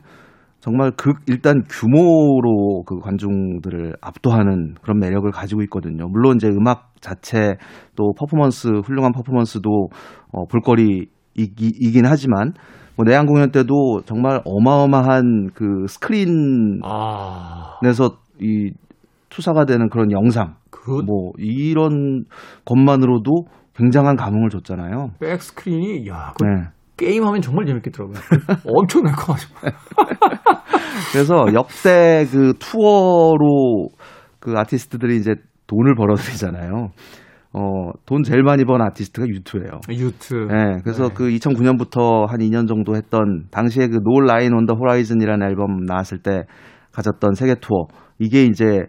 정말 0.60 0.90
극 0.96 1.18
일단 1.26 1.62
규모로 1.68 2.82
그 2.86 2.98
관중들을 2.98 3.94
압도하는 4.00 4.74
그런 4.82 4.98
매력을 4.98 5.30
가지고 5.30 5.62
있거든요. 5.62 6.08
물론 6.08 6.36
이제 6.36 6.48
음악 6.48 6.90
자체 7.06 7.56
또 7.94 8.12
퍼포먼스 8.18 8.68
훌륭한 8.84 9.12
퍼포먼스도 9.12 9.88
어, 10.32 10.46
볼거리 10.46 11.06
이긴 11.34 12.06
하지만 12.06 12.52
뭐 12.96 13.04
내한 13.04 13.26
공연 13.26 13.50
때도 13.50 14.02
정말 14.06 14.40
어마어마한 14.44 15.50
그 15.54 15.86
스크린에서 15.86 16.80
아, 16.84 17.80
이 18.40 18.72
투사가 19.28 19.66
되는 19.66 19.88
그런 19.90 20.10
영상 20.10 20.54
그 20.70 21.02
뭐 21.04 21.32
이런 21.38 22.24
것만으로도 22.64 23.46
굉장한 23.76 24.16
감흥을 24.16 24.48
줬잖아요. 24.50 25.10
백 25.20 25.42
스크린이, 25.42 26.08
야, 26.08 26.32
그 26.38 26.44
네. 26.44 26.68
게임하면 26.96 27.42
정말 27.42 27.66
재밌겠더라고요. 27.66 28.16
엄청날 28.64 29.14
것 29.14 29.34
같아요. 29.34 29.72
그래서 31.12 31.46
역대 31.52 32.26
그 32.30 32.54
투어로 32.58 33.88
그 34.38 34.54
아티스트들이 34.56 35.16
이제 35.16 35.34
돈을 35.66 35.94
벌어들이잖아요. 35.94 36.90
어, 37.52 37.90
돈 38.04 38.22
제일 38.22 38.42
많이 38.42 38.64
번 38.64 38.82
아티스트가 38.82 39.26
유투예요. 39.28 39.80
유튜브. 39.88 40.52
예, 40.52 40.80
그래서 40.82 41.08
네. 41.08 41.14
그 41.14 41.28
2009년부터 41.30 42.26
한 42.26 42.40
2년 42.40 42.68
정도 42.68 42.94
했던 42.94 43.46
당시에 43.50 43.88
그 43.88 44.08
No 44.08 44.20
Line 44.26 44.52
on 44.52 44.61
the 44.61 44.74
Horizon이라는 44.74 45.46
앨범 45.48 45.84
나왔을 45.86 46.18
때 46.18 46.42
가졌던 46.92 47.34
세계 47.34 47.54
투어 47.54 47.86
이게 48.18 48.44
이제 48.44 48.86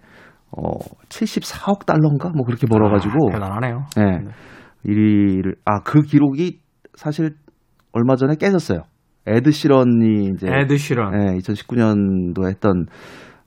어 0.52 0.72
74억 1.10 1.86
달러인가 1.86 2.30
뭐 2.36 2.46
그렇게 2.46 2.68
벌어가지고 2.68 3.30
아, 3.30 3.34
대단하네요. 3.34 3.86
예, 4.00 4.90
1위를 4.90 5.56
아그 5.64 6.02
기록이 6.02 6.60
사실 6.96 7.36
얼마 7.94 8.16
전에 8.16 8.36
깨졌어요. 8.36 8.82
에드 9.28 9.52
시런이 9.52 10.32
이제 10.34 10.48
에드 10.50 10.78
시런. 10.78 11.14
예, 11.14 11.38
2019년도 11.38 12.48
했던 12.50 12.86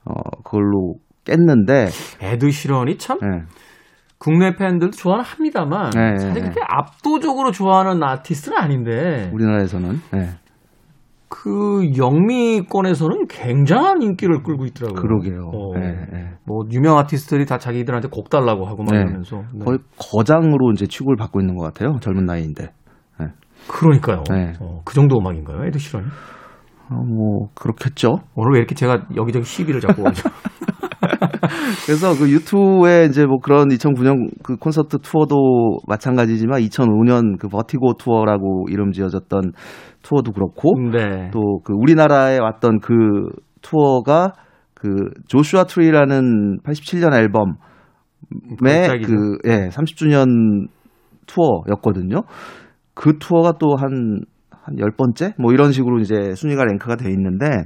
어 0.05 0.13
그걸로 0.43 0.95
깼는데 1.25 1.87
에드 2.21 2.49
시런이 2.49 2.97
참 2.97 3.17
예, 3.23 3.43
국내 4.17 4.55
팬들도 4.55 4.91
좋아는 4.91 5.23
합니다만 5.23 5.91
네, 5.91 6.17
사실 6.17 6.33
네. 6.33 6.41
그렇게 6.41 6.61
압도적으로 6.67 7.51
좋아하는 7.51 8.03
아티스트는 8.03 8.57
아닌데 8.57 9.29
우리나라에서는 9.33 9.99
예, 10.15 10.29
그 11.29 11.91
영미권에서는 11.97 13.27
굉장한 13.27 14.01
인기를 14.01 14.43
끌고 14.43 14.65
있더라고요. 14.65 15.01
그러게요. 15.01 15.51
어, 15.53 15.73
예, 15.77 16.05
예. 16.13 16.29
뭐 16.45 16.63
유명 16.71 16.97
아티스트들이 16.97 17.45
다 17.45 17.57
자기들한테 17.57 18.09
곡 18.09 18.29
달라고 18.29 18.65
하고 18.65 18.83
막 18.83 18.91
네. 18.91 19.01
이러면서 19.01 19.43
네. 19.53 19.65
거의 19.65 19.79
거장으로 19.97 20.71
이제 20.73 20.85
취급을 20.87 21.15
받고 21.15 21.39
있는 21.39 21.55
것 21.55 21.63
같아요. 21.63 21.97
젊은 22.01 22.25
나이인데. 22.25 22.71
그러니까요. 23.67 24.23
네. 24.29 24.53
어, 24.59 24.81
그 24.85 24.93
정도 24.93 25.17
음악인가요, 25.17 25.65
에드 25.65 25.79
시런이? 25.79 26.07
어, 26.89 26.95
뭐 26.95 27.49
그렇겠죠. 27.53 28.17
오늘 28.35 28.53
왜 28.53 28.59
이렇게 28.59 28.75
제가 28.75 29.05
여기저기 29.15 29.45
시비를 29.45 29.79
잡고 29.79 30.03
가죠? 30.03 30.29
그래서 31.85 32.17
그 32.17 32.29
유튜브에 32.29 33.05
이제 33.05 33.25
뭐 33.25 33.39
그런 33.39 33.69
2009년 33.69 34.29
그 34.43 34.55
콘서트 34.57 34.97
투어도 34.99 35.79
마찬가지지만 35.87 36.61
2005년 36.61 37.39
그 37.39 37.47
Vertigo 37.47 37.95
투어라고 37.95 38.67
이름 38.69 38.91
지어졌던 38.91 39.53
투어도 40.03 40.31
그렇고 40.31 40.73
네. 40.91 41.29
또그 41.31 41.73
우리나라에 41.73 42.39
왔던 42.39 42.79
그 42.79 43.29
투어가 43.61 44.33
그 44.73 45.09
Joshua 45.27 45.65
Tree라는 45.65 46.59
87년 46.63 47.13
앨범의. 47.13 47.53
그 49.05 49.37
예, 49.45 49.69
30주년 49.69 50.67
투어였거든요. 51.27 52.23
그 52.93 53.17
투어가 53.19 53.53
또 53.53 53.75
한 53.75 54.21
한 54.63 54.77
열번째뭐 54.77 55.51
이런 55.53 55.71
식으로 55.71 55.99
이제 55.99 56.35
순위가 56.35 56.65
랭크가 56.65 56.95
돼 56.95 57.09
있는데 57.11 57.65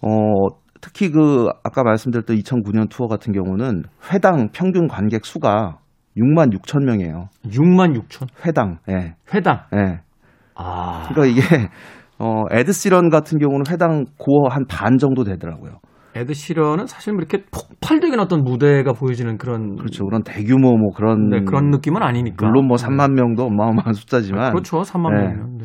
어 0.00 0.46
특히 0.80 1.10
그 1.10 1.48
아까 1.64 1.82
말씀드렸던 1.82 2.36
2009년 2.36 2.88
투어 2.88 3.06
같은 3.08 3.32
경우는 3.32 3.84
회당 4.12 4.48
평균 4.52 4.86
관객 4.88 5.24
수가 5.24 5.78
6만 6.16 6.52
6천 6.58 6.84
명이에요. 6.84 7.28
6만 7.46 8.00
6천 8.00 8.26
회당. 8.46 8.78
예. 8.90 9.14
회당. 9.34 9.60
예. 9.74 10.00
아, 10.54 11.08
그러니까 11.08 11.26
이게 11.26 11.68
어 12.18 12.44
에드 12.50 12.72
시런 12.72 13.10
같은 13.10 13.38
경우는 13.38 13.64
회당 13.70 14.04
고어 14.18 14.48
한 14.50 14.64
반 14.68 14.98
정도 14.98 15.22
되더라고요. 15.24 15.78
에드 16.16 16.32
시런은 16.34 16.86
사실 16.86 17.12
뭐 17.12 17.20
이렇게 17.20 17.44
폭발적인 17.52 18.18
어떤 18.18 18.42
무대가 18.42 18.92
보여지는 18.92 19.38
그런 19.38 19.76
그렇죠. 19.76 20.04
그런 20.04 20.22
대규모 20.24 20.76
뭐 20.76 20.90
그런 20.96 21.28
네, 21.28 21.44
그런 21.44 21.70
느낌은 21.70 22.02
아니니까. 22.02 22.44
물론 22.44 22.66
뭐 22.66 22.76
3만 22.76 23.12
명도 23.12 23.44
어마어마한 23.44 23.92
숫자지만 23.92 24.50
그렇죠. 24.52 24.80
3만 24.80 25.10
네. 25.14 25.22
명이면. 25.22 25.58
네. 25.58 25.64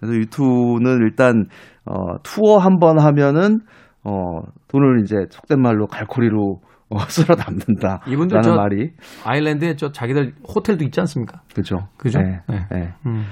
그래서 0.00 0.16
유투는 0.18 0.98
일단 1.02 1.46
어 1.86 2.18
투어 2.22 2.58
한 2.58 2.78
번 2.78 2.98
하면은 3.00 3.60
어 4.04 4.40
돈을 4.68 5.00
이제 5.02 5.16
속된 5.30 5.60
말로 5.60 5.86
갈코리로 5.86 6.60
어, 6.90 6.98
쓸어 7.08 7.34
담는다라는 7.36 8.00
이분들 8.12 8.42
저- 8.42 8.54
말이 8.54 8.90
아일랜드에 9.24 9.76
저 9.76 9.90
자기들 9.90 10.34
호텔도 10.54 10.84
있지 10.84 11.00
않습니까? 11.00 11.40
그죠. 11.54 11.88
그죠? 11.96 12.20
네. 12.20 12.40
네. 12.48 12.66
네. 12.70 12.94
음. 13.06 13.24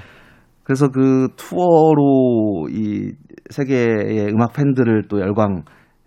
그래서 0.63 0.87
그 0.89 1.27
투어로 1.35 2.69
이 2.71 3.11
세계의 3.49 4.29
음악 4.33 4.53
팬들을 4.53 5.03
또 5.09 5.19
열광 5.19 5.63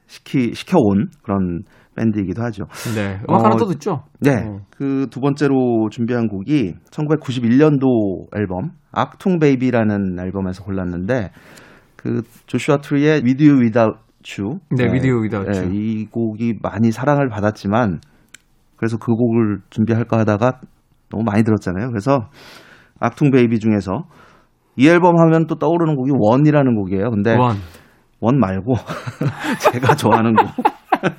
시키 0.07 0.55
시켜온 0.55 1.09
그런 1.23 1.63
밴드이기도 1.97 2.43
하죠. 2.45 2.65
네. 2.95 3.21
음악 3.29 3.41
어, 3.41 3.45
하나 3.45 3.57
더 3.57 3.67
듣죠? 3.67 4.03
네. 4.21 4.45
어. 4.47 4.61
그두 4.71 5.21
번째로 5.21 5.89
준비한 5.91 6.29
곡이 6.29 6.75
1991년도 6.91 8.37
앨범 8.37 8.71
Achtung 8.93 9.39
Baby라는 9.39 10.19
앨범에서 10.19 10.63
골랐는데 10.65 11.31
그 11.97 12.23
Joshua 12.47 12.79
Tree의 12.79 13.23
With 13.25 13.45
or 13.47 13.61
Without 13.63 13.99
You 14.39 14.59
네, 14.71 14.85
With 14.87 15.11
or 15.11 15.23
Without 15.23 15.51
You. 15.51 15.73
이 15.75 16.07
곡이 16.07 16.59
많이 16.63 16.91
사랑을 16.91 17.29
받았지만 17.29 18.01
그래서 18.77 18.99
그 18.99 19.13
곡을 19.15 19.59
준비할까 19.71 20.19
하다가 20.19 20.61
너무 21.11 21.25
많이 21.25 21.45
들었잖아요. 21.45 21.89
그래서 21.89 22.29
Achtung 23.01 23.31
Baby 23.31 23.59
중에서 23.61 24.05
이 24.77 24.89
앨범 24.89 25.19
하면 25.19 25.47
또 25.47 25.55
떠오르는 25.57 25.97
곡이 25.97 26.13
One이라는 26.19 26.75
곡이에요. 26.75 27.11
근데 27.11 27.37
One. 27.37 27.57
One 28.21 28.39
말고 28.39 28.75
제가 29.73 29.95
좋아하는 29.95 30.35
곡 30.35 30.47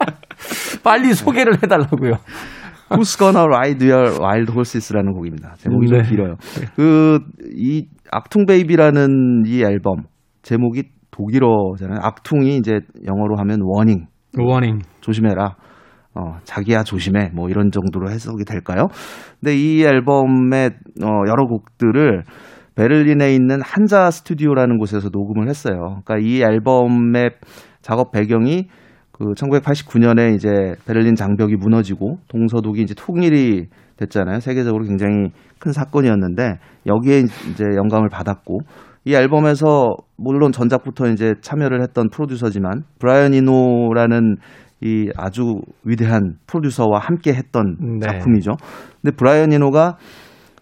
빨리 0.83 1.13
소개를 1.13 1.55
해달라고요. 1.63 2.13
Who's 2.89 3.17
Gonna 3.17 3.43
Ride 3.45 3.89
Your 3.91 4.21
Wild 4.21 4.51
Horses라는 4.51 5.13
곡입니다. 5.13 5.55
제목이 5.57 5.87
네. 5.91 6.03
좀 6.03 6.09
길어요. 6.09 6.35
그 6.75 7.19
이 7.57 7.87
Achtung 8.11 8.45
Baby라는 8.45 9.43
이 9.47 9.61
앨범 9.63 10.03
제목이 10.43 10.83
독일어잖아요. 11.17 11.99
Achtung이 12.01 12.57
이제 12.57 12.79
영어로 13.05 13.37
하면 13.37 13.59
warning 13.63 14.05
warning. 14.37 14.79
조심해라. 15.01 15.55
어, 16.15 16.37
자기야 16.43 16.83
조심해. 16.83 17.29
뭐 17.33 17.49
이런 17.49 17.71
정도로 17.71 18.09
해석이 18.09 18.43
될까요? 18.45 18.87
근데 19.39 19.55
이 19.55 19.83
앨범의 19.83 20.71
어, 21.03 21.07
여러 21.27 21.45
곡들을 21.47 22.23
베를린에 22.75 23.33
있는 23.33 23.59
한자 23.63 24.11
스튜디오라는 24.11 24.77
곳에서 24.77 25.09
녹음을 25.11 25.47
했어요. 25.47 26.01
그러니까 26.05 26.17
이 26.19 26.41
앨범의 26.41 27.31
작업 27.81 28.11
배경이 28.11 28.67
그 29.11 29.25
1989년에 29.33 30.35
이제 30.35 30.75
베를린 30.85 31.15
장벽이 31.15 31.55
무너지고 31.55 32.17
동서독이 32.27 32.81
이제 32.81 32.93
통일이 32.95 33.67
됐잖아요. 33.97 34.39
세계적으로 34.41 34.85
굉장히 34.85 35.31
큰 35.57 35.71
사건이었는데 35.71 36.59
여기에 36.85 37.19
이제 37.51 37.63
영감을 37.75 38.09
받았고 38.09 38.59
이 39.07 39.15
앨범에서 39.15 39.95
물론 40.17 40.51
전작부터 40.51 41.07
이제 41.07 41.35
참여를 41.39 41.81
했던 41.81 42.09
프로듀서지만 42.09 42.83
브라이언 42.99 43.33
이노라는 43.35 44.35
이 44.81 45.09
아주 45.15 45.61
위대한 45.85 46.35
프로듀서와 46.45 46.99
함께 46.99 47.33
했던 47.33 47.77
네. 48.01 48.05
작품이죠. 48.05 48.51
근데 49.01 49.15
브라이언 49.15 49.53
이노가 49.53 49.95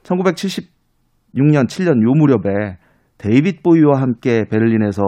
1976년, 0.03 1.65
7년 1.67 2.03
요 2.03 2.13
무렵에 2.13 2.77
데이빗 3.17 3.63
보위와 3.63 3.99
함께 3.99 4.45
베를린에서 4.47 5.01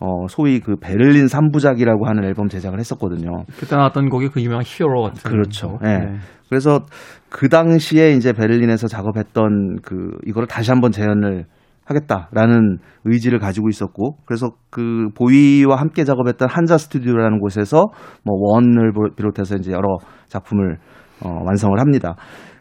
어, 0.00 0.26
소위 0.28 0.58
그 0.58 0.74
베를린 0.74 1.28
삼부작이라고 1.28 2.08
하는 2.08 2.24
앨범 2.24 2.48
제작을 2.48 2.80
했었거든요. 2.80 3.44
그때 3.60 3.76
나왔던 3.76 4.08
곡이 4.08 4.30
그 4.30 4.42
유명한 4.42 4.64
Heroes 4.66 5.02
같은. 5.02 5.30
그렇죠. 5.30 5.78
곡. 5.78 5.82
예. 5.84 5.98
네. 5.98 6.16
그래서 6.48 6.80
그 7.28 7.48
당시에 7.48 8.10
이제 8.10 8.32
베를린에서 8.32 8.88
작업했던 8.88 9.76
그 9.84 10.18
이거를 10.26 10.48
다시 10.48 10.72
한번 10.72 10.90
재현을 10.90 11.44
하겠다라는 11.84 12.78
의지를 13.04 13.38
가지고 13.38 13.68
있었고 13.68 14.16
그래서 14.24 14.52
그 14.70 15.08
보위와 15.16 15.76
함께 15.76 16.04
작업했던 16.04 16.48
한자 16.48 16.78
스튜디오라는 16.78 17.40
곳에서 17.40 17.86
뭐 18.24 18.36
One을 18.38 18.92
비롯해서 19.16 19.56
이제 19.56 19.72
여러 19.72 19.98
작품을 20.28 20.78
어, 21.24 21.42
완성을 21.44 21.78
합니다. 21.78 22.16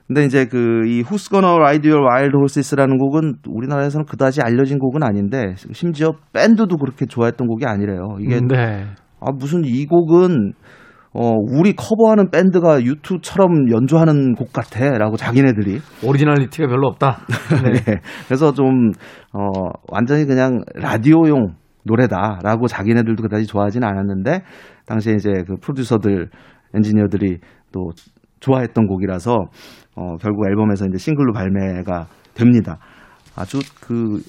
근데 0.07 0.25
이제 0.25 0.45
그 0.45 0.81
이 0.85 1.03
Who's 1.03 1.29
Gonna 1.29 1.55
Ride 1.55 1.89
Your 1.89 2.05
Wild 2.05 2.35
Horses라는 2.35 2.97
곡은 2.97 3.35
우리나라에서는 3.47 4.05
그다지 4.05 4.41
알려진 4.41 4.77
곡은 4.77 5.03
아닌데 5.03 5.53
심지어 5.71 6.13
밴드도 6.33 6.77
그렇게 6.77 7.05
좋아했던 7.05 7.47
곡이 7.47 7.65
아니래요. 7.65 8.17
이게 8.19 8.41
네. 8.41 8.87
아 9.19 9.31
무슨 9.31 9.63
이 9.63 9.85
곡은 9.85 10.53
어 11.13 11.33
우리 11.49 11.73
커버하는 11.73 12.29
밴드가 12.31 12.81
유투처럼 12.83 13.69
연주하는 13.71 14.33
곡 14.35 14.53
같아 14.53 14.91
라고 14.97 15.17
자기네들이 15.17 15.79
originality가 16.05 16.67
별로 16.67 16.87
없다. 16.87 17.19
네. 17.65 17.73
네. 17.83 18.01
그래서 18.27 18.53
좀 18.53 18.93
어 19.33 19.69
완전히 19.87 20.25
그냥 20.25 20.61
라디오용 20.75 21.55
노래다라고 21.85 22.67
자기네들도 22.67 23.23
그다지 23.23 23.45
좋아하진 23.47 23.83
않았는데 23.83 24.43
당시에 24.85 25.13
이제 25.13 25.31
그 25.47 25.55
프로듀서들 25.55 26.29
엔지니어들이 26.75 27.39
또 27.71 27.89
좋아했던 28.41 28.87
곡이라서 28.87 29.37
어 29.95 30.17
결국 30.17 30.47
앨범에서 30.47 30.85
이제 30.87 30.97
싱글로 30.97 31.33
발매가 31.33 32.07
됩니다. 32.33 32.77
아주 33.35 33.59
그 33.79 34.19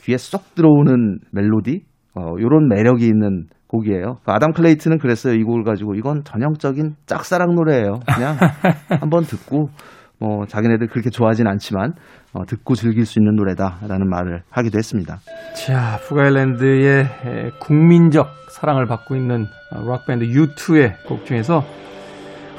귀에 0.00 0.16
쏙 0.16 0.54
들어오는 0.54 1.18
멜로디 1.32 1.82
어 2.14 2.34
요런 2.40 2.68
매력이 2.68 3.04
있는 3.04 3.46
곡이에요. 3.68 4.18
그 4.24 4.32
아담 4.32 4.52
클레이튼은 4.52 4.98
그랬어요. 4.98 5.34
이 5.34 5.42
곡을 5.42 5.64
가지고 5.64 5.94
이건 5.94 6.22
전형적인 6.24 6.96
짝사랑 7.06 7.54
노래예요. 7.54 8.00
그냥 8.06 8.36
한번 9.00 9.24
듣고 9.24 9.70
뭐 10.18 10.46
자기네들 10.46 10.86
그렇게 10.88 11.10
좋아하진 11.10 11.46
않지만 11.46 11.94
어, 12.32 12.44
듣고 12.46 12.74
즐길 12.74 13.06
수 13.06 13.18
있는 13.18 13.34
노래다라는 13.36 14.08
말을 14.08 14.42
하기도 14.50 14.78
했습니다. 14.78 15.18
자, 15.54 15.98
북아일랜드의 16.06 17.02
에, 17.02 17.50
국민적 17.60 18.28
사랑을 18.50 18.86
받고 18.86 19.16
있는 19.16 19.46
어, 19.72 19.82
록밴드 19.82 20.26
U2의 20.26 21.06
곡 21.06 21.24
중에서 21.26 21.64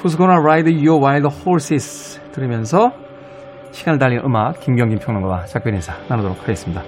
Who's 0.01 0.17
Gonna 0.17 0.39
Ride 0.39 0.71
Your 0.87 1.03
Wild 1.03 1.27
Horses 1.27 2.21
들으면서 2.31 2.91
시간을 3.71 3.99
달리는 3.99 4.23
음악 4.23 4.59
김경진 4.59 4.99
평론가와 4.99 5.45
작별 5.45 5.73
인사 5.73 5.93
나누도록 6.07 6.41
하겠습니다. 6.41 6.83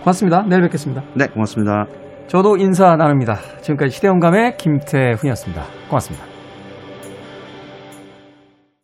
고맙습니다. 0.00 0.42
내일 0.42 0.62
뵙겠습니다. 0.62 1.02
네, 1.14 1.26
고맙습니다. 1.26 2.01
저도 2.32 2.56
인사 2.56 2.96
나눕니다. 2.96 3.36
지금까지 3.60 3.94
시대용감의 3.94 4.56
김태훈이었습니다. 4.56 5.64
고맙습니다. 5.90 6.31